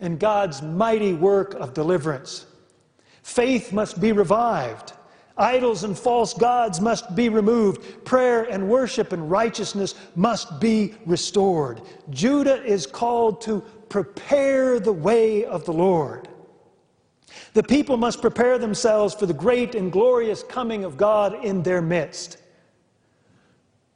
and 0.00 0.18
God's 0.18 0.62
mighty 0.62 1.12
work 1.12 1.54
of 1.54 1.74
deliverance. 1.74 2.46
Faith 3.22 3.72
must 3.72 4.00
be 4.00 4.12
revived. 4.12 4.92
Idols 5.38 5.84
and 5.84 5.98
false 5.98 6.32
gods 6.32 6.80
must 6.80 7.14
be 7.14 7.28
removed. 7.28 8.04
Prayer 8.04 8.44
and 8.44 8.68
worship 8.68 9.12
and 9.12 9.30
righteousness 9.30 9.94
must 10.14 10.60
be 10.60 10.94
restored. 11.04 11.82
Judah 12.08 12.62
is 12.64 12.86
called 12.86 13.42
to 13.42 13.60
prepare 13.88 14.80
the 14.80 14.92
way 14.92 15.44
of 15.44 15.64
the 15.66 15.72
Lord. 15.72 16.28
The 17.52 17.62
people 17.62 17.96
must 17.96 18.22
prepare 18.22 18.58
themselves 18.58 19.14
for 19.14 19.26
the 19.26 19.34
great 19.34 19.74
and 19.74 19.92
glorious 19.92 20.42
coming 20.42 20.84
of 20.84 20.96
God 20.96 21.44
in 21.44 21.62
their 21.62 21.82
midst. 21.82 22.38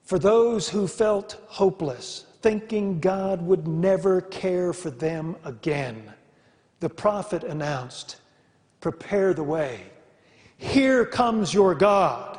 For 0.03 0.19
those 0.19 0.69
who 0.69 0.87
felt 0.89 1.43
hopeless, 1.47 2.27
thinking 2.43 3.01
God 3.01 3.41
would 3.43 3.67
never 3.67 4.21
care 4.23 4.73
for 4.73 4.91
them 4.91 5.37
again, 5.45 6.13
the 6.81 6.89
prophet 6.89 7.45
announced, 7.45 8.17
Prepare 8.81 9.35
the 9.35 9.43
way. 9.43 9.85
Here 10.61 11.07
comes 11.07 11.55
your 11.55 11.75
God. 11.75 12.39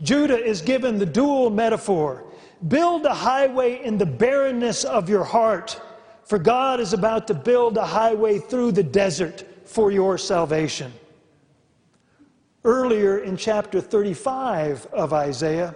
Judah 0.00 0.42
is 0.42 0.62
given 0.62 0.98
the 0.98 1.04
dual 1.04 1.50
metaphor 1.50 2.24
build 2.68 3.04
a 3.04 3.12
highway 3.12 3.84
in 3.84 3.98
the 3.98 4.06
barrenness 4.06 4.84
of 4.84 5.10
your 5.10 5.24
heart, 5.24 5.78
for 6.22 6.38
God 6.38 6.80
is 6.80 6.94
about 6.94 7.26
to 7.26 7.34
build 7.34 7.76
a 7.76 7.84
highway 7.84 8.38
through 8.38 8.72
the 8.72 8.82
desert 8.82 9.44
for 9.66 9.90
your 9.90 10.16
salvation. 10.16 10.90
Earlier 12.64 13.18
in 13.18 13.36
chapter 13.36 13.78
35 13.78 14.86
of 14.86 15.12
Isaiah, 15.12 15.74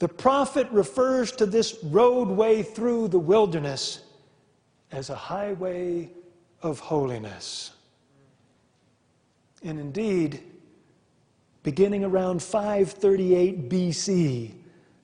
the 0.00 0.08
prophet 0.08 0.66
refers 0.72 1.30
to 1.32 1.46
this 1.46 1.78
roadway 1.84 2.64
through 2.64 3.08
the 3.08 3.20
wilderness 3.20 4.00
as 4.90 5.10
a 5.10 5.14
highway 5.14 6.10
of 6.62 6.80
holiness. 6.80 7.70
And 9.62 9.78
indeed, 9.78 10.42
beginning 11.66 12.04
around 12.04 12.40
538 12.40 13.68
BC, 13.68 14.52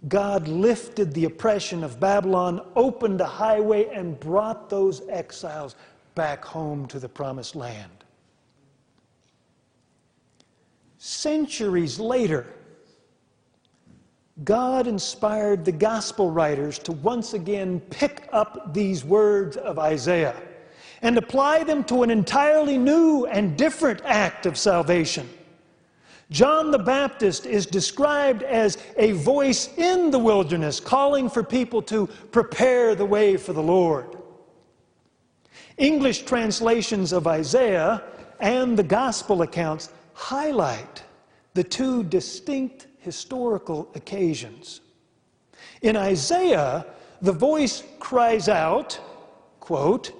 God 0.06 0.46
lifted 0.46 1.12
the 1.12 1.24
oppression 1.24 1.82
of 1.82 1.98
Babylon, 1.98 2.64
opened 2.76 3.20
a 3.20 3.26
highway, 3.26 3.88
and 3.92 4.18
brought 4.20 4.70
those 4.70 5.02
exiles 5.08 5.74
back 6.14 6.44
home 6.44 6.86
to 6.86 7.00
the 7.00 7.08
promised 7.08 7.56
land. 7.56 7.90
Centuries 10.98 11.98
later, 11.98 12.46
God 14.44 14.86
inspired 14.86 15.64
the 15.64 15.72
gospel 15.72 16.30
writers 16.30 16.78
to 16.78 16.92
once 16.92 17.34
again 17.34 17.80
pick 17.90 18.28
up 18.32 18.72
these 18.72 19.04
words 19.04 19.56
of 19.56 19.80
Isaiah 19.80 20.40
and 21.02 21.18
apply 21.18 21.64
them 21.64 21.82
to 21.84 22.04
an 22.04 22.10
entirely 22.10 22.78
new 22.78 23.26
and 23.26 23.56
different 23.56 24.00
act 24.04 24.46
of 24.46 24.56
salvation. 24.56 25.28
John 26.32 26.70
the 26.70 26.78
Baptist 26.78 27.44
is 27.44 27.66
described 27.66 28.42
as 28.42 28.78
a 28.96 29.12
voice 29.12 29.68
in 29.76 30.10
the 30.10 30.18
wilderness 30.18 30.80
calling 30.80 31.28
for 31.28 31.42
people 31.42 31.82
to 31.82 32.06
prepare 32.30 32.94
the 32.94 33.04
way 33.04 33.36
for 33.36 33.52
the 33.52 33.62
Lord. 33.62 34.16
English 35.76 36.22
translations 36.22 37.12
of 37.12 37.26
Isaiah 37.26 38.02
and 38.40 38.78
the 38.78 38.82
gospel 38.82 39.42
accounts 39.42 39.90
highlight 40.14 41.02
the 41.52 41.64
two 41.64 42.02
distinct 42.04 42.86
historical 42.98 43.90
occasions. 43.94 44.80
In 45.82 45.96
Isaiah, 45.96 46.86
the 47.20 47.32
voice 47.32 47.82
cries 48.00 48.48
out, 48.48 48.98
quote, 49.60 50.12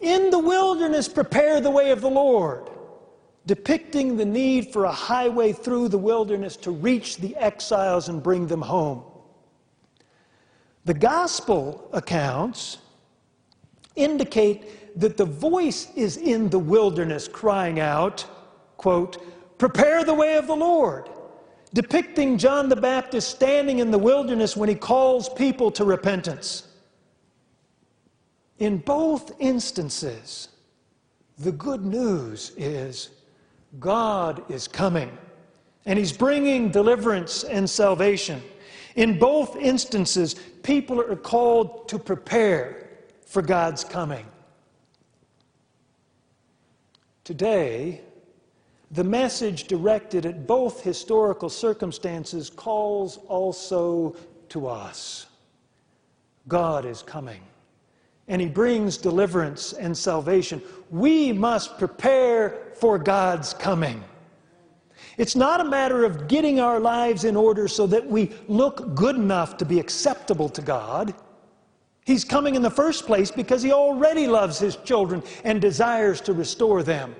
In 0.00 0.30
the 0.30 0.38
wilderness 0.38 1.08
prepare 1.08 1.60
the 1.60 1.70
way 1.70 1.90
of 1.90 2.00
the 2.00 2.10
Lord, 2.10 2.70
depicting 3.46 4.16
the 4.16 4.24
need 4.24 4.72
for 4.72 4.84
a 4.84 4.92
highway 4.92 5.52
through 5.52 5.88
the 5.88 5.98
wilderness 5.98 6.56
to 6.56 6.70
reach 6.70 7.18
the 7.18 7.36
exiles 7.36 8.08
and 8.08 8.22
bring 8.22 8.46
them 8.46 8.62
home. 8.62 9.04
The 10.84 10.94
gospel 10.94 11.88
accounts 11.92 12.78
indicate 13.96 14.98
that 14.98 15.16
the 15.16 15.24
voice 15.24 15.88
is 15.94 16.16
in 16.16 16.48
the 16.50 16.58
wilderness 16.58 17.28
crying 17.28 17.80
out, 17.80 18.24
quote, 18.76 19.22
Prepare 19.58 20.04
the 20.04 20.14
way 20.14 20.36
of 20.36 20.46
the 20.46 20.56
Lord, 20.56 21.08
depicting 21.72 22.38
John 22.38 22.68
the 22.68 22.76
Baptist 22.76 23.30
standing 23.30 23.78
in 23.78 23.90
the 23.90 23.98
wilderness 23.98 24.56
when 24.56 24.68
he 24.68 24.74
calls 24.74 25.28
people 25.28 25.70
to 25.72 25.84
repentance. 25.84 26.68
In 28.58 28.78
both 28.78 29.32
instances, 29.40 30.48
the 31.38 31.52
good 31.52 31.84
news 31.84 32.52
is 32.56 33.10
God 33.78 34.50
is 34.50 34.68
coming, 34.68 35.16
and 35.86 35.98
He's 35.98 36.12
bringing 36.12 36.70
deliverance 36.70 37.44
and 37.44 37.68
salvation. 37.68 38.42
In 38.96 39.18
both 39.18 39.56
instances, 39.56 40.34
people 40.62 41.00
are 41.00 41.16
called 41.16 41.88
to 41.88 41.98
prepare 41.98 42.88
for 43.26 43.42
God's 43.42 43.82
coming. 43.82 44.26
Today, 47.24 48.02
the 48.90 49.02
message 49.02 49.64
directed 49.64 50.24
at 50.26 50.46
both 50.46 50.82
historical 50.82 51.48
circumstances 51.48 52.48
calls 52.48 53.18
also 53.26 54.14
to 54.50 54.68
us. 54.68 55.26
God 56.46 56.84
is 56.84 57.02
coming, 57.02 57.40
and 58.28 58.40
He 58.40 58.46
brings 58.46 58.96
deliverance 58.96 59.72
and 59.72 59.96
salvation. 59.96 60.62
We 60.94 61.32
must 61.32 61.76
prepare 61.76 62.68
for 62.74 63.00
God's 63.00 63.52
coming. 63.52 64.04
It's 65.18 65.34
not 65.34 65.60
a 65.60 65.64
matter 65.64 66.04
of 66.04 66.28
getting 66.28 66.60
our 66.60 66.78
lives 66.78 67.24
in 67.24 67.34
order 67.34 67.66
so 67.66 67.88
that 67.88 68.06
we 68.06 68.30
look 68.46 68.94
good 68.94 69.16
enough 69.16 69.56
to 69.56 69.64
be 69.64 69.80
acceptable 69.80 70.48
to 70.50 70.62
God. 70.62 71.12
He's 72.06 72.22
coming 72.22 72.54
in 72.54 72.62
the 72.62 72.70
first 72.70 73.06
place 73.06 73.32
because 73.32 73.60
He 73.60 73.72
already 73.72 74.28
loves 74.28 74.60
His 74.60 74.76
children 74.76 75.20
and 75.42 75.60
desires 75.60 76.20
to 76.20 76.32
restore 76.32 76.84
them. 76.84 77.16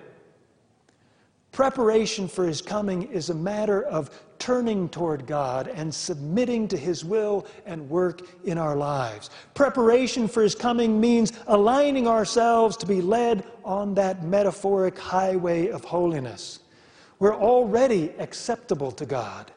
Preparation 1.54 2.26
for 2.26 2.44
His 2.44 2.60
coming 2.60 3.04
is 3.12 3.30
a 3.30 3.34
matter 3.34 3.84
of 3.84 4.10
turning 4.40 4.88
toward 4.88 5.24
God 5.24 5.68
and 5.68 5.94
submitting 5.94 6.66
to 6.66 6.76
His 6.76 7.04
will 7.04 7.46
and 7.64 7.88
work 7.88 8.22
in 8.44 8.58
our 8.58 8.74
lives. 8.74 9.30
Preparation 9.54 10.26
for 10.26 10.42
His 10.42 10.56
coming 10.56 11.00
means 11.00 11.32
aligning 11.46 12.08
ourselves 12.08 12.76
to 12.78 12.86
be 12.86 13.00
led 13.00 13.44
on 13.64 13.94
that 13.94 14.24
metaphoric 14.24 14.98
highway 14.98 15.68
of 15.68 15.84
holiness. 15.84 16.58
We're 17.20 17.36
already 17.36 18.12
acceptable 18.18 18.90
to 18.90 19.06
God, 19.06 19.52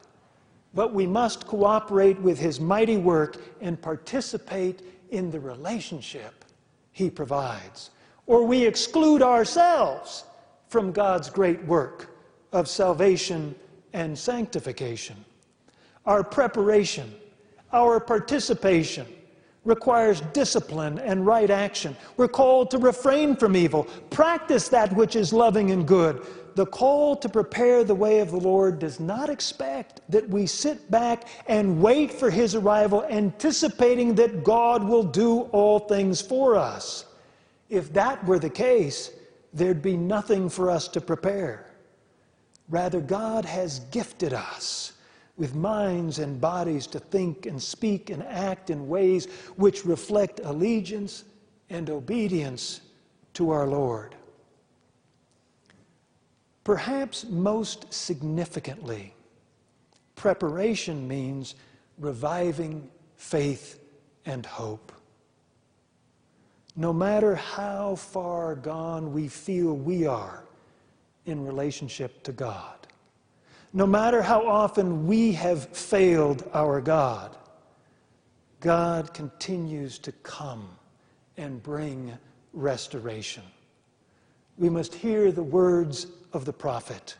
but 0.74 0.94
we 0.94 1.04
must 1.04 1.48
cooperate 1.48 2.20
with 2.20 2.38
His 2.38 2.60
mighty 2.60 2.96
work 2.96 3.38
and 3.60 3.82
participate 3.82 4.82
in 5.10 5.32
the 5.32 5.40
relationship 5.40 6.44
He 6.92 7.10
provides. 7.10 7.90
Or 8.28 8.46
we 8.46 8.64
exclude 8.64 9.20
ourselves 9.20 10.22
from 10.68 10.92
God's 10.92 11.30
great 11.30 11.64
work 11.64 12.14
of 12.52 12.68
salvation 12.68 13.54
and 13.92 14.16
sanctification. 14.18 15.24
Our 16.06 16.22
preparation, 16.22 17.14
our 17.72 18.00
participation, 18.00 19.06
requires 19.64 20.22
discipline 20.32 20.98
and 21.00 21.26
right 21.26 21.50
action. 21.50 21.96
We're 22.16 22.28
called 22.28 22.70
to 22.70 22.78
refrain 22.78 23.36
from 23.36 23.56
evil, 23.56 23.84
practice 24.10 24.68
that 24.68 24.92
which 24.94 25.16
is 25.16 25.32
loving 25.32 25.70
and 25.72 25.86
good, 25.86 26.26
the 26.58 26.66
call 26.66 27.14
to 27.14 27.28
prepare 27.28 27.84
the 27.84 27.94
way 27.94 28.18
of 28.18 28.32
the 28.32 28.40
Lord 28.40 28.80
does 28.80 28.98
not 28.98 29.30
expect 29.30 30.00
that 30.08 30.28
we 30.28 30.44
sit 30.44 30.90
back 30.90 31.28
and 31.46 31.80
wait 31.80 32.12
for 32.12 32.30
his 32.30 32.56
arrival, 32.56 33.04
anticipating 33.04 34.14
that 34.16 34.42
God 34.42 34.82
will 34.82 35.04
do 35.04 35.42
all 35.52 35.78
things 35.78 36.20
for 36.20 36.56
us. 36.56 37.04
If 37.70 37.92
that 37.92 38.24
were 38.24 38.40
the 38.40 38.50
case, 38.50 39.12
there'd 39.58 39.82
be 39.82 39.96
nothing 39.96 40.48
for 40.48 40.70
us 40.70 40.88
to 40.88 41.00
prepare. 41.00 41.66
Rather, 42.68 43.00
God 43.00 43.44
has 43.44 43.80
gifted 43.90 44.32
us 44.32 44.92
with 45.36 45.54
minds 45.54 46.18
and 46.18 46.40
bodies 46.40 46.86
to 46.88 46.98
think 46.98 47.46
and 47.46 47.62
speak 47.62 48.10
and 48.10 48.22
act 48.24 48.70
in 48.70 48.88
ways 48.88 49.26
which 49.56 49.84
reflect 49.84 50.40
allegiance 50.44 51.24
and 51.70 51.90
obedience 51.90 52.80
to 53.34 53.50
our 53.50 53.66
Lord. 53.66 54.16
Perhaps 56.64 57.24
most 57.30 57.92
significantly, 57.92 59.14
preparation 60.16 61.06
means 61.06 61.54
reviving 61.98 62.90
faith 63.16 63.80
and 64.26 64.44
hope. 64.44 64.92
No 66.78 66.92
matter 66.92 67.34
how 67.34 67.96
far 67.96 68.54
gone 68.54 69.12
we 69.12 69.26
feel 69.26 69.74
we 69.74 70.06
are 70.06 70.44
in 71.26 71.44
relationship 71.44 72.22
to 72.22 72.30
God, 72.30 72.86
no 73.72 73.84
matter 73.84 74.22
how 74.22 74.46
often 74.46 75.04
we 75.04 75.32
have 75.32 75.76
failed 75.76 76.48
our 76.54 76.80
God, 76.80 77.36
God 78.60 79.12
continues 79.12 79.98
to 79.98 80.12
come 80.22 80.68
and 81.36 81.60
bring 81.60 82.16
restoration. 82.52 83.42
We 84.56 84.68
must 84.68 84.94
hear 84.94 85.32
the 85.32 85.42
words 85.42 86.06
of 86.32 86.44
the 86.44 86.52
prophet 86.52 87.16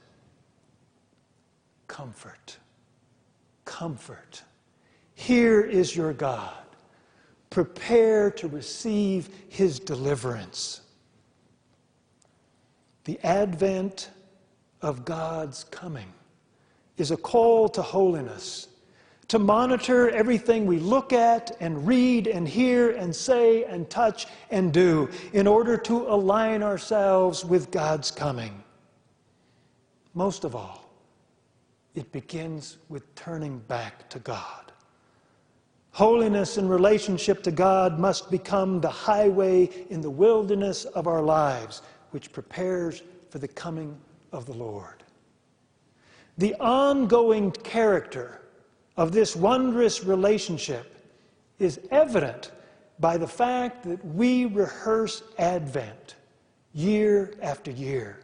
Comfort, 1.89 2.59
comfort. 3.65 4.43
Here 5.15 5.63
is 5.63 5.97
your 5.97 6.13
God. 6.13 6.68
Prepare 7.51 8.31
to 8.33 8.49
receive 8.49 9.29
his 9.49 9.81
deliverance. 9.81 10.83
The 13.05 13.19
advent 13.25 14.11
of 14.83 15.05
God's 15.05 15.65
coming 15.65 16.13
is 16.99 17.11
a 17.11 17.17
call 17.17 17.69
to 17.71 17.81
holiness, 17.83 18.69
to 19.29 19.39
monitor 19.39 20.11
everything 20.11 20.67
we 20.67 20.79
look 20.79 21.13
at 21.13 21.57
and 21.61 21.87
read 21.87 22.27
and 22.27 22.47
hear 22.47 22.91
and 22.91 23.15
say 23.15 23.65
and 23.65 23.89
touch 23.89 24.27
and 24.51 24.73
do 24.73 25.09
in 25.33 25.47
order 25.47 25.77
to 25.77 26.07
align 26.09 26.63
ourselves 26.63 27.45
with 27.45 27.71
God's 27.71 28.11
coming. 28.11 28.63
Most 30.15 30.45
of 30.45 30.57
all, 30.57 30.91
it 31.95 32.11
begins 32.13 32.79
with 32.89 33.15
turning 33.15 33.59
back 33.61 34.09
to 34.11 34.19
God. 34.19 34.68
Holiness 35.99 36.59
in 36.59 36.69
relationship 36.69 37.43
to 37.43 37.51
God 37.51 37.99
must 37.99 38.31
become 38.31 38.81
the 38.81 38.89
highway 38.89 39.69
in 39.91 40.01
the 40.01 40.09
wilderness 40.09 40.85
of 40.85 41.09
our 41.09 41.21
lives, 41.21 41.83
which 42.13 42.31
prepares 42.31 43.03
for 43.31 43.41
the 43.41 43.49
coming 43.49 43.99
of 44.31 44.47
the 44.47 44.53
Lord. 44.53 45.03
The 46.37 46.55
ongoing 46.61 47.51
character 47.51 48.43
of 48.97 49.11
this 49.11 49.35
wondrous 49.35 50.05
relationship 50.05 51.05
is 51.59 51.81
evident 51.91 52.53
by 53.01 53.17
the 53.17 53.27
fact 53.27 53.83
that 53.83 54.05
we 54.05 54.45
rehearse 54.45 55.25
Advent 55.37 56.15
year 56.75 57.35
after 57.43 57.73
year. 57.73 58.21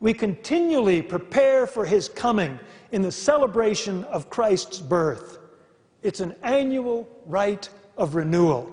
We 0.00 0.12
continually 0.12 1.02
prepare 1.02 1.68
for 1.68 1.84
his 1.84 2.08
coming 2.08 2.58
in 2.90 3.02
the 3.02 3.12
celebration 3.12 4.02
of 4.06 4.28
Christ's 4.28 4.80
birth. 4.80 5.38
It's 6.06 6.20
an 6.20 6.36
annual 6.44 7.08
rite 7.26 7.68
of 7.96 8.14
renewal. 8.14 8.70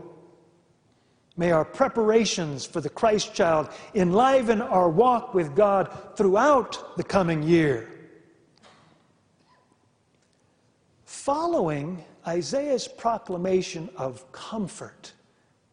May 1.36 1.50
our 1.50 1.66
preparations 1.66 2.64
for 2.64 2.80
the 2.80 2.92
Christ 2.92 3.34
child 3.34 3.70
enliven 3.96 4.62
our 4.62 4.88
walk 4.88 5.34
with 5.34 5.56
God 5.56 5.90
throughout 6.16 6.96
the 6.96 7.04
coming 7.04 7.42
year. 7.42 7.90
Following 11.06 12.06
Isaiah's 12.28 12.88
proclamation 12.88 13.90
of 13.98 14.32
comfort 14.32 15.14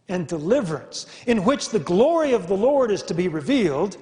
and 0.08 0.26
deliverance, 0.26 1.08
in 1.26 1.44
which 1.44 1.68
the 1.68 1.78
glory 1.78 2.32
of 2.32 2.46
the 2.46 2.56
Lord 2.56 2.90
is 2.90 3.02
to 3.02 3.12
be 3.12 3.28
revealed, 3.28 3.98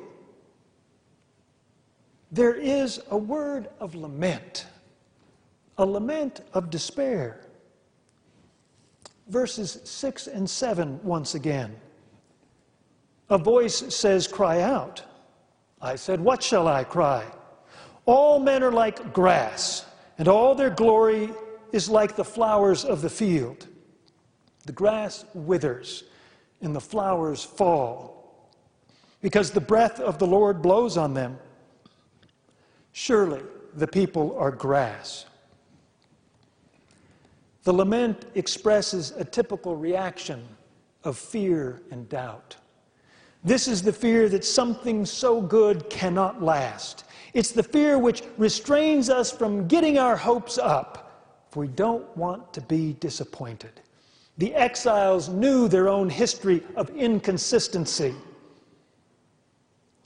there 2.30 2.54
is 2.54 3.00
a 3.10 3.18
word 3.18 3.68
of 3.80 3.96
lament, 3.96 4.66
a 5.76 5.84
lament 5.84 6.42
of 6.54 6.70
despair. 6.70 7.40
Verses 9.28 9.80
6 9.84 10.26
and 10.26 10.48
7 10.48 11.00
once 11.02 11.34
again. 11.34 11.76
A 13.30 13.38
voice 13.38 13.94
says, 13.94 14.26
Cry 14.26 14.62
out. 14.62 15.02
I 15.80 15.96
said, 15.96 16.20
What 16.20 16.42
shall 16.42 16.66
I 16.66 16.84
cry? 16.84 17.24
All 18.06 18.40
men 18.40 18.62
are 18.62 18.72
like 18.72 19.12
grass, 19.12 19.84
and 20.16 20.28
all 20.28 20.54
their 20.54 20.70
glory 20.70 21.30
is 21.72 21.90
like 21.90 22.16
the 22.16 22.24
flowers 22.24 22.84
of 22.84 23.02
the 23.02 23.10
field. 23.10 23.66
The 24.64 24.72
grass 24.72 25.26
withers, 25.34 26.04
and 26.62 26.74
the 26.74 26.80
flowers 26.80 27.44
fall, 27.44 28.48
because 29.20 29.50
the 29.50 29.60
breath 29.60 30.00
of 30.00 30.18
the 30.18 30.26
Lord 30.26 30.62
blows 30.62 30.96
on 30.96 31.12
them. 31.12 31.38
Surely 32.92 33.42
the 33.74 33.86
people 33.86 34.36
are 34.38 34.50
grass. 34.50 35.26
The 37.68 37.74
lament 37.74 38.24
expresses 38.34 39.12
a 39.18 39.24
typical 39.26 39.76
reaction 39.76 40.42
of 41.04 41.18
fear 41.18 41.82
and 41.90 42.08
doubt. 42.08 42.56
This 43.44 43.68
is 43.68 43.82
the 43.82 43.92
fear 43.92 44.30
that 44.30 44.42
something 44.42 45.04
so 45.04 45.42
good 45.42 45.90
cannot 45.90 46.42
last. 46.42 47.04
It's 47.34 47.50
the 47.50 47.62
fear 47.62 47.98
which 47.98 48.22
restrains 48.38 49.10
us 49.10 49.30
from 49.30 49.68
getting 49.68 49.98
our 49.98 50.16
hopes 50.16 50.56
up, 50.56 51.44
for 51.50 51.60
we 51.60 51.68
don't 51.68 52.16
want 52.16 52.54
to 52.54 52.62
be 52.62 52.94
disappointed. 53.00 53.82
The 54.38 54.54
exiles 54.54 55.28
knew 55.28 55.68
their 55.68 55.90
own 55.90 56.08
history 56.08 56.62
of 56.74 56.88
inconsistency. 56.96 58.14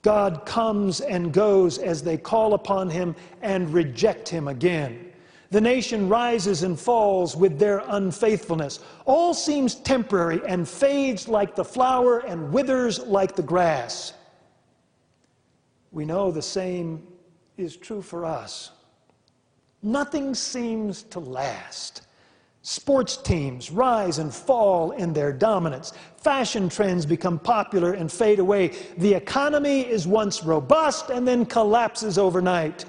God 0.01 0.45
comes 0.45 0.99
and 0.99 1.31
goes 1.31 1.77
as 1.77 2.03
they 2.03 2.17
call 2.17 2.55
upon 2.55 2.89
him 2.89 3.15
and 3.41 3.73
reject 3.73 4.27
him 4.27 4.49
again. 4.49 5.12
The 5.53 5.61
nation 5.61 6.09
rises 6.09 6.63
and 6.63 6.79
falls 6.79 7.35
with 7.35 7.59
their 7.59 7.83
unfaithfulness. 7.85 8.79
All 9.05 9.35
seems 9.35 9.75
temporary 9.75 10.41
and 10.47 10.67
fades 10.67 11.27
like 11.27 11.53
the 11.53 11.63
flower 11.63 12.25
and 12.25 12.51
withers 12.51 12.97
like 12.97 13.35
the 13.35 13.43
grass. 13.43 14.13
We 15.91 16.05
know 16.05 16.31
the 16.31 16.41
same 16.41 17.05
is 17.55 17.77
true 17.77 18.01
for 18.01 18.25
us. 18.25 18.71
Nothing 19.83 20.33
seems 20.33 21.03
to 21.03 21.19
last. 21.19 22.07
Sports 22.63 23.17
teams 23.17 23.69
rise 23.69 24.17
and 24.17 24.33
fall 24.33 24.89
in 24.89 25.13
their 25.13 25.31
dominance. 25.31 25.93
Fashion 26.17 26.67
trends 26.67 27.05
become 27.05 27.37
popular 27.37 27.93
and 27.93 28.11
fade 28.11 28.39
away. 28.39 28.71
The 28.97 29.13
economy 29.13 29.81
is 29.81 30.07
once 30.07 30.43
robust 30.43 31.11
and 31.11 31.27
then 31.27 31.45
collapses 31.45 32.17
overnight. 32.17 32.85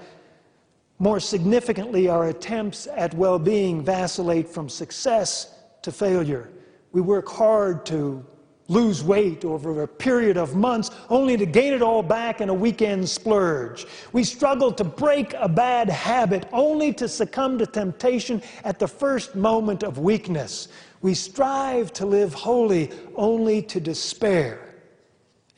More 0.99 1.21
significantly, 1.21 2.09
our 2.09 2.29
attempts 2.29 2.87
at 2.87 3.15
well 3.15 3.39
being 3.39 3.85
vacillate 3.85 4.49
from 4.49 4.69
success 4.69 5.55
to 5.83 5.91
failure. 5.93 6.51
We 6.93 7.01
work 7.01 7.29
hard 7.29 7.85
to 7.87 8.25
lose 8.69 9.03
weight 9.05 9.45
over 9.45 9.83
a 9.83 9.89
period 9.89 10.37
of 10.37 10.57
months 10.57 10.91
only 11.11 11.37
to 11.37 11.45
gain 11.45 11.75
it 11.75 11.83
all 11.83 12.03
back 12.03 12.41
in 12.41 12.49
a 12.49 12.55
weekend 12.55 13.09
splurge. 13.09 13.87
We 14.13 14.25
struggle 14.25 14.73
to 14.73 14.85
break 14.85 15.35
a 15.35 15.49
bad 15.49 15.91
habit 15.91 16.49
only 16.53 16.93
to 16.95 17.09
succumb 17.09 17.59
to 17.59 17.67
temptation 17.67 18.43
at 18.65 18.79
the 18.79 18.89
first 18.89 19.35
moment 19.35 19.83
of 19.83 19.99
weakness. 19.99 20.69
We 21.03 21.15
strive 21.15 21.93
to 21.95 22.07
live 22.07 22.33
holy 22.33 22.91
only 23.17 23.61
to 23.63 23.81
despair 23.81 24.77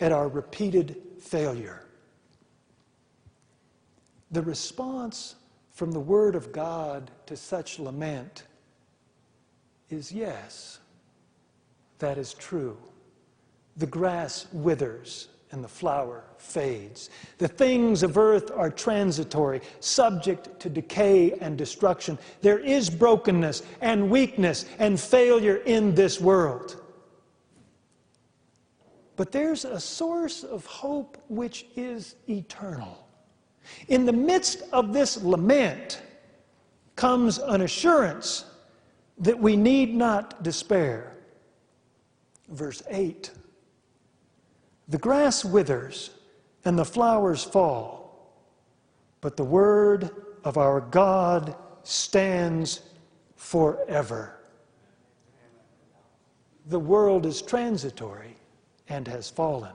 at 0.01 0.11
our 0.11 0.29
repeated 0.29 0.96
failure. 1.20 1.86
The 4.30 4.42
response 4.42 5.36
from 5.70 5.92
the 5.92 6.00
Word 6.00 6.34
of 6.34 6.52
God 6.52 7.10
to 7.26 7.36
such 7.36 7.78
lament 7.78 8.44
is 9.90 10.10
yes, 10.10 10.78
that 11.98 12.18
is 12.18 12.34
true. 12.34 12.76
The 13.76 13.86
grass 13.86 14.46
withers 14.52 15.28
and 15.52 15.62
the 15.62 15.68
flower 15.68 16.24
fades. 16.38 17.10
The 17.38 17.48
things 17.48 18.02
of 18.02 18.18
earth 18.18 18.50
are 18.50 18.70
transitory, 18.70 19.60
subject 19.80 20.58
to 20.60 20.68
decay 20.68 21.32
and 21.40 21.56
destruction. 21.56 22.18
There 22.40 22.58
is 22.58 22.90
brokenness 22.90 23.62
and 23.80 24.10
weakness 24.10 24.66
and 24.78 24.98
failure 24.98 25.56
in 25.56 25.94
this 25.94 26.20
world. 26.20 26.82
But 29.14 29.32
there's 29.32 29.64
a 29.64 29.80
source 29.80 30.42
of 30.42 30.66
hope 30.66 31.16
which 31.28 31.66
is 31.76 32.16
eternal. 32.28 33.05
In 33.88 34.07
the 34.07 34.12
midst 34.12 34.62
of 34.72 34.92
this 34.92 35.22
lament 35.22 36.02
comes 36.96 37.38
an 37.38 37.61
assurance 37.61 38.44
that 39.18 39.38
we 39.38 39.57
need 39.57 39.94
not 39.94 40.42
despair. 40.42 41.16
Verse 42.48 42.83
8 42.88 43.31
The 44.88 44.98
grass 44.98 45.44
withers 45.44 46.11
and 46.64 46.79
the 46.79 46.85
flowers 46.85 47.44
fall, 47.44 48.33
but 49.20 49.37
the 49.37 49.44
word 49.44 50.11
of 50.44 50.57
our 50.57 50.81
God 50.81 51.57
stands 51.83 52.83
forever. 53.37 54.40
The 56.66 56.79
world 56.81 57.26
is 57.26 57.42
transitory 57.42 58.37
and 58.88 59.07
has 59.07 59.31
fallen. 59.31 59.74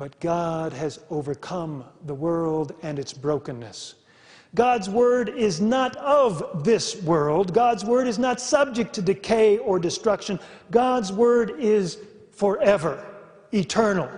But 0.00 0.18
God 0.18 0.72
has 0.72 0.98
overcome 1.10 1.84
the 2.06 2.14
world 2.14 2.72
and 2.82 2.98
its 2.98 3.12
brokenness. 3.12 3.96
God's 4.54 4.88
word 4.88 5.28
is 5.28 5.60
not 5.60 5.94
of 5.96 6.64
this 6.64 7.02
world. 7.02 7.52
God's 7.52 7.84
word 7.84 8.06
is 8.06 8.18
not 8.18 8.40
subject 8.40 8.94
to 8.94 9.02
decay 9.02 9.58
or 9.58 9.78
destruction. 9.78 10.40
God's 10.70 11.12
word 11.12 11.60
is 11.60 11.98
forever, 12.32 13.06
eternal. 13.52 14.08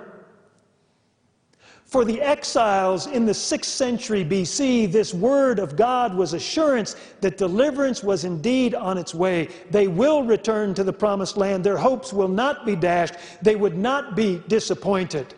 For 1.85 2.05
the 2.05 2.23
exiles 2.23 3.09
in 3.09 3.27
the 3.27 3.33
6th 3.33 3.64
century 3.64 4.25
BC, 4.25 4.92
this 4.92 5.12
word 5.12 5.59
of 5.59 5.75
God 5.75 6.14
was 6.14 6.33
assurance 6.33 6.95
that 7.21 7.37
deliverance 7.37 8.05
was 8.05 8.25
indeed 8.25 8.77
on 8.77 8.99
its 8.99 9.16
way. 9.16 9.49
They 9.73 9.88
will 9.88 10.23
return 10.23 10.75
to 10.75 10.85
the 10.85 10.92
promised 10.92 11.37
land. 11.37 11.64
Their 11.64 11.77
hopes 11.77 12.12
will 12.12 12.29
not 12.29 12.64
be 12.64 12.77
dashed. 12.77 13.16
They 13.42 13.57
would 13.57 13.77
not 13.77 14.14
be 14.14 14.40
disappointed 14.47 15.35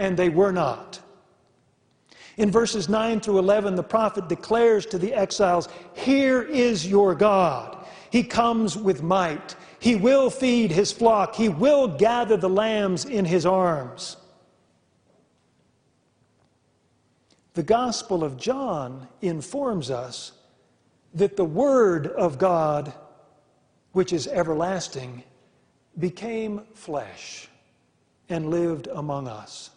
and 0.00 0.16
they 0.16 0.30
were 0.30 0.50
not. 0.50 0.98
In 2.38 2.50
verses 2.50 2.88
9 2.88 3.20
through 3.20 3.38
11, 3.38 3.74
the 3.74 3.82
prophet 3.82 4.28
declares 4.28 4.86
to 4.86 4.98
the 4.98 5.12
exiles, 5.12 5.68
Here 5.92 6.40
is 6.40 6.86
your 6.86 7.14
God. 7.14 7.76
He 8.10 8.22
comes 8.22 8.78
with 8.78 9.02
might. 9.02 9.54
He 9.78 9.96
will 9.96 10.30
feed 10.30 10.72
his 10.72 10.90
flock. 10.90 11.34
He 11.34 11.50
will 11.50 11.86
gather 11.86 12.38
the 12.38 12.48
lambs 12.48 13.04
in 13.04 13.26
his 13.26 13.44
arms. 13.44 14.16
The 17.52 17.62
Gospel 17.62 18.24
of 18.24 18.38
John 18.38 19.06
informs 19.20 19.90
us 19.90 20.32
that 21.12 21.36
the 21.36 21.44
Word 21.44 22.06
of 22.06 22.38
God, 22.38 22.94
which 23.92 24.14
is 24.14 24.26
everlasting, 24.28 25.24
became 25.98 26.62
flesh 26.72 27.48
and 28.30 28.48
lived 28.48 28.86
among 28.86 29.28
us. 29.28 29.70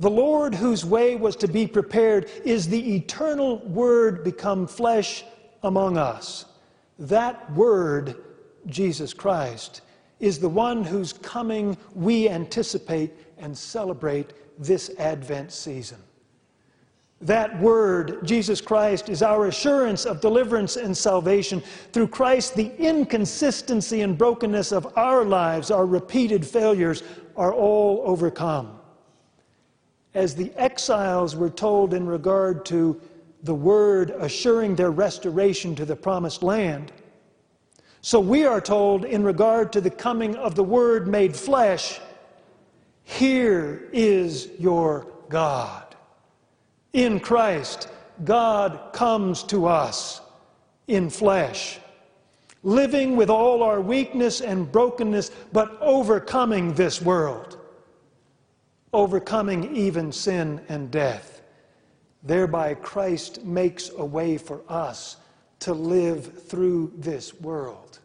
The 0.00 0.10
Lord, 0.10 0.54
whose 0.54 0.84
way 0.84 1.14
was 1.14 1.36
to 1.36 1.48
be 1.48 1.66
prepared, 1.66 2.30
is 2.44 2.68
the 2.68 2.96
eternal 2.96 3.58
Word 3.58 4.24
become 4.24 4.66
flesh 4.66 5.24
among 5.62 5.96
us. 5.96 6.46
That 6.98 7.52
Word, 7.52 8.16
Jesus 8.66 9.14
Christ, 9.14 9.82
is 10.18 10.38
the 10.38 10.48
one 10.48 10.82
whose 10.82 11.12
coming 11.12 11.76
we 11.94 12.28
anticipate 12.28 13.12
and 13.38 13.56
celebrate 13.56 14.32
this 14.58 14.90
Advent 14.98 15.52
season. 15.52 15.98
That 17.20 17.58
word, 17.60 18.26
Jesus 18.26 18.60
Christ, 18.60 19.08
is 19.08 19.22
our 19.22 19.46
assurance 19.46 20.04
of 20.04 20.20
deliverance 20.20 20.76
and 20.76 20.94
salvation. 20.94 21.62
Through 21.92 22.08
Christ, 22.08 22.54
the 22.54 22.70
inconsistency 22.76 24.02
and 24.02 24.18
brokenness 24.18 24.72
of 24.72 24.92
our 24.98 25.24
lives, 25.24 25.70
our 25.70 25.86
repeated 25.86 26.46
failures, 26.46 27.02
are 27.36 27.54
all 27.54 28.02
overcome 28.04 28.78
as 30.14 30.34
the 30.34 30.52
exiles 30.56 31.36
were 31.36 31.50
told 31.50 31.92
in 31.92 32.06
regard 32.06 32.64
to 32.66 33.00
the 33.42 33.54
word 33.54 34.10
assuring 34.10 34.74
their 34.74 34.90
restoration 34.90 35.74
to 35.74 35.84
the 35.84 35.96
promised 35.96 36.42
land, 36.42 36.92
so 38.04 38.20
we 38.20 38.44
are 38.44 38.60
told 38.60 39.06
in 39.06 39.24
regard 39.24 39.72
to 39.72 39.80
the 39.80 39.88
coming 39.88 40.36
of 40.36 40.54
the 40.54 40.62
Word 40.62 41.08
made 41.08 41.34
flesh, 41.34 42.00
here 43.02 43.88
is 43.94 44.50
your 44.58 45.06
God. 45.30 45.96
In 46.92 47.18
Christ, 47.18 47.88
God 48.22 48.90
comes 48.92 49.42
to 49.44 49.64
us 49.64 50.20
in 50.86 51.08
flesh, 51.08 51.78
living 52.62 53.16
with 53.16 53.30
all 53.30 53.62
our 53.62 53.80
weakness 53.80 54.42
and 54.42 54.70
brokenness, 54.70 55.30
but 55.54 55.74
overcoming 55.80 56.74
this 56.74 57.00
world 57.00 57.58
overcoming 58.94 59.76
even 59.76 60.12
sin 60.12 60.60
and 60.70 60.90
death. 60.90 61.42
Thereby, 62.22 62.74
Christ 62.74 63.44
makes 63.44 63.90
a 63.98 64.04
way 64.04 64.38
for 64.38 64.62
us 64.68 65.18
to 65.60 65.74
live 65.74 66.44
through 66.44 66.92
this 66.96 67.34
world 67.40 67.98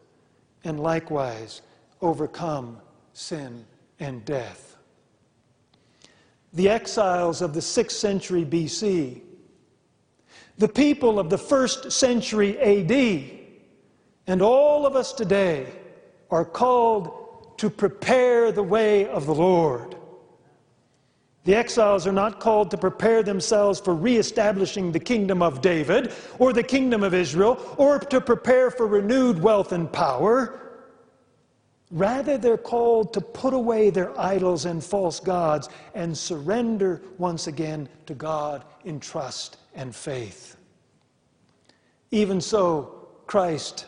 and 0.64 0.80
likewise 0.80 1.62
overcome 2.02 2.78
sin 3.14 3.64
and 3.98 4.24
death. 4.24 4.76
the 6.52 6.68
exiles 6.68 7.42
of 7.42 7.54
the 7.54 7.60
6th 7.60 7.92
century 7.92 8.44
BC, 8.44 9.20
the 10.58 10.68
people 10.68 11.18
of 11.18 11.30
the 11.30 11.38
1st 11.38 11.92
century 11.92 12.58
AD, 12.58 13.30
and 14.26 14.42
all 14.42 14.84
of 14.86 14.96
us 14.96 15.12
today 15.12 15.66
are 16.30 16.44
called 16.44 17.58
to 17.58 17.70
prepare 17.70 18.52
the 18.52 18.62
way 18.62 19.06
of 19.08 19.26
the 19.26 19.34
Lord. 19.34 19.96
The 21.44 21.54
exiles 21.54 22.06
are 22.06 22.12
not 22.12 22.38
called 22.38 22.70
to 22.70 22.76
prepare 22.76 23.22
themselves 23.22 23.80
for 23.80 23.94
reestablishing 23.94 24.92
the 24.92 25.00
kingdom 25.00 25.42
of 25.42 25.62
David 25.62 26.12
or 26.38 26.52
the 26.52 26.62
kingdom 26.62 27.02
of 27.02 27.14
Israel 27.14 27.74
or 27.78 27.98
to 27.98 28.20
prepare 28.20 28.70
for 28.70 28.86
renewed 28.86 29.40
wealth 29.40 29.72
and 29.72 29.90
power. 29.90 30.60
Rather, 31.90 32.38
they're 32.38 32.58
called 32.58 33.12
to 33.14 33.20
put 33.20 33.54
away 33.54 33.90
their 33.90 34.18
idols 34.20 34.64
and 34.66 34.84
false 34.84 35.18
gods 35.18 35.68
and 35.94 36.16
surrender 36.16 37.00
once 37.18 37.46
again 37.46 37.88
to 38.06 38.14
God 38.14 38.64
in 38.84 39.00
trust 39.00 39.56
and 39.74 39.94
faith. 39.94 40.56
Even 42.10 42.40
so, 42.40 43.08
Christ, 43.26 43.86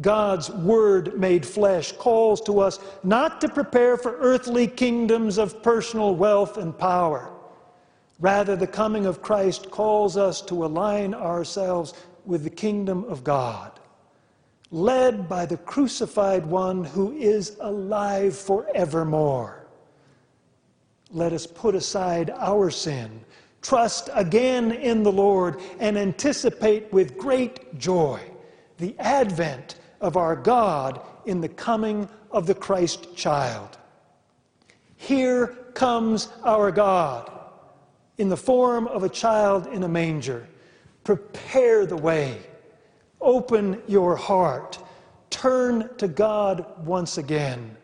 God's 0.00 0.50
Word 0.50 1.18
made 1.18 1.46
flesh, 1.46 1.92
calls 1.92 2.40
to 2.42 2.60
us 2.60 2.78
not 3.02 3.40
to 3.40 3.48
prepare 3.48 3.96
for 3.96 4.16
earthly 4.18 4.66
kingdoms 4.66 5.38
of 5.38 5.62
personal 5.62 6.14
wealth 6.14 6.58
and 6.58 6.76
power. 6.76 7.32
Rather, 8.20 8.56
the 8.56 8.66
coming 8.66 9.06
of 9.06 9.22
Christ 9.22 9.70
calls 9.70 10.16
us 10.16 10.40
to 10.42 10.64
align 10.64 11.14
ourselves 11.14 11.94
with 12.24 12.44
the 12.44 12.50
kingdom 12.50 13.04
of 13.04 13.24
God 13.24 13.76
led 14.70 15.28
by 15.28 15.46
the 15.46 15.56
crucified 15.58 16.44
one 16.44 16.84
who 16.84 17.12
is 17.12 17.56
alive 17.60 18.36
forevermore. 18.36 19.66
Let 21.10 21.32
us 21.32 21.46
put 21.46 21.74
aside 21.74 22.30
our 22.30 22.70
sin, 22.70 23.24
trust 23.62 24.10
again 24.12 24.72
in 24.72 25.02
the 25.02 25.12
Lord, 25.12 25.60
and 25.78 25.96
anticipate 25.96 26.92
with 26.92 27.16
great 27.16 27.78
joy 27.78 28.20
the 28.78 28.94
advent 28.98 29.76
of 30.00 30.16
our 30.16 30.36
God 30.36 31.00
in 31.24 31.40
the 31.40 31.48
coming 31.48 32.08
of 32.30 32.46
the 32.46 32.54
Christ 32.54 33.16
child. 33.16 33.78
Here 34.96 35.48
comes 35.74 36.28
our 36.44 36.70
God 36.70 37.30
in 38.18 38.28
the 38.28 38.36
form 38.36 38.86
of 38.88 39.02
a 39.02 39.08
child 39.08 39.66
in 39.66 39.82
a 39.82 39.88
manger. 39.88 40.46
Prepare 41.04 41.86
the 41.86 41.96
way 41.96 42.40
Open 43.20 43.82
your 43.86 44.16
heart. 44.16 44.78
Turn 45.30 45.90
to 45.98 46.08
God 46.08 46.64
once 46.84 47.18
again, 47.18 47.76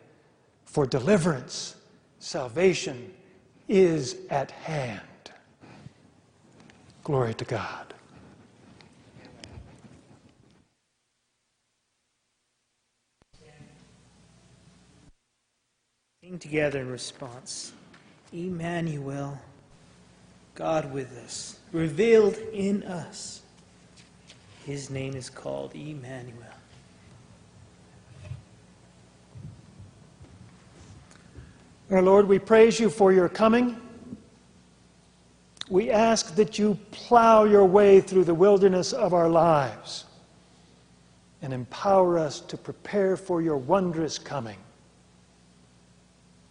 for 0.65 0.87
deliverance, 0.87 1.77
salvation 2.19 3.13
is 3.69 4.17
at 4.31 4.51
hand. 4.51 5.01
Glory 7.03 7.35
to 7.35 7.45
God. 7.45 7.92
Together 16.41 16.81
in 16.81 16.91
response 16.91 17.73
Emmanuel, 18.33 19.39
God 20.55 20.91
with 20.91 21.13
us, 21.19 21.59
revealed 21.73 22.37
in 22.55 22.83
us. 22.85 23.43
His 24.65 24.89
name 24.89 25.15
is 25.15 25.29
called 25.29 25.75
Emmanuel. 25.75 26.47
Our 31.91 32.01
Lord, 32.01 32.27
we 32.27 32.39
praise 32.39 32.81
you 32.81 32.89
for 32.89 33.13
your 33.13 33.29
coming. 33.29 33.77
We 35.69 35.91
ask 35.91 36.35
that 36.37 36.59
you 36.59 36.79
plow 36.91 37.45
your 37.45 37.67
way 37.67 38.01
through 38.01 38.25
the 38.25 38.35
wilderness 38.35 38.95
of 38.95 39.13
our 39.13 39.29
lives 39.29 40.07
and 41.43 41.53
empower 41.53 42.19
us 42.19 42.41
to 42.41 42.57
prepare 42.57 43.19
for 43.19 43.43
your 43.43 43.59
wondrous 43.59 44.19
coming. 44.19 44.57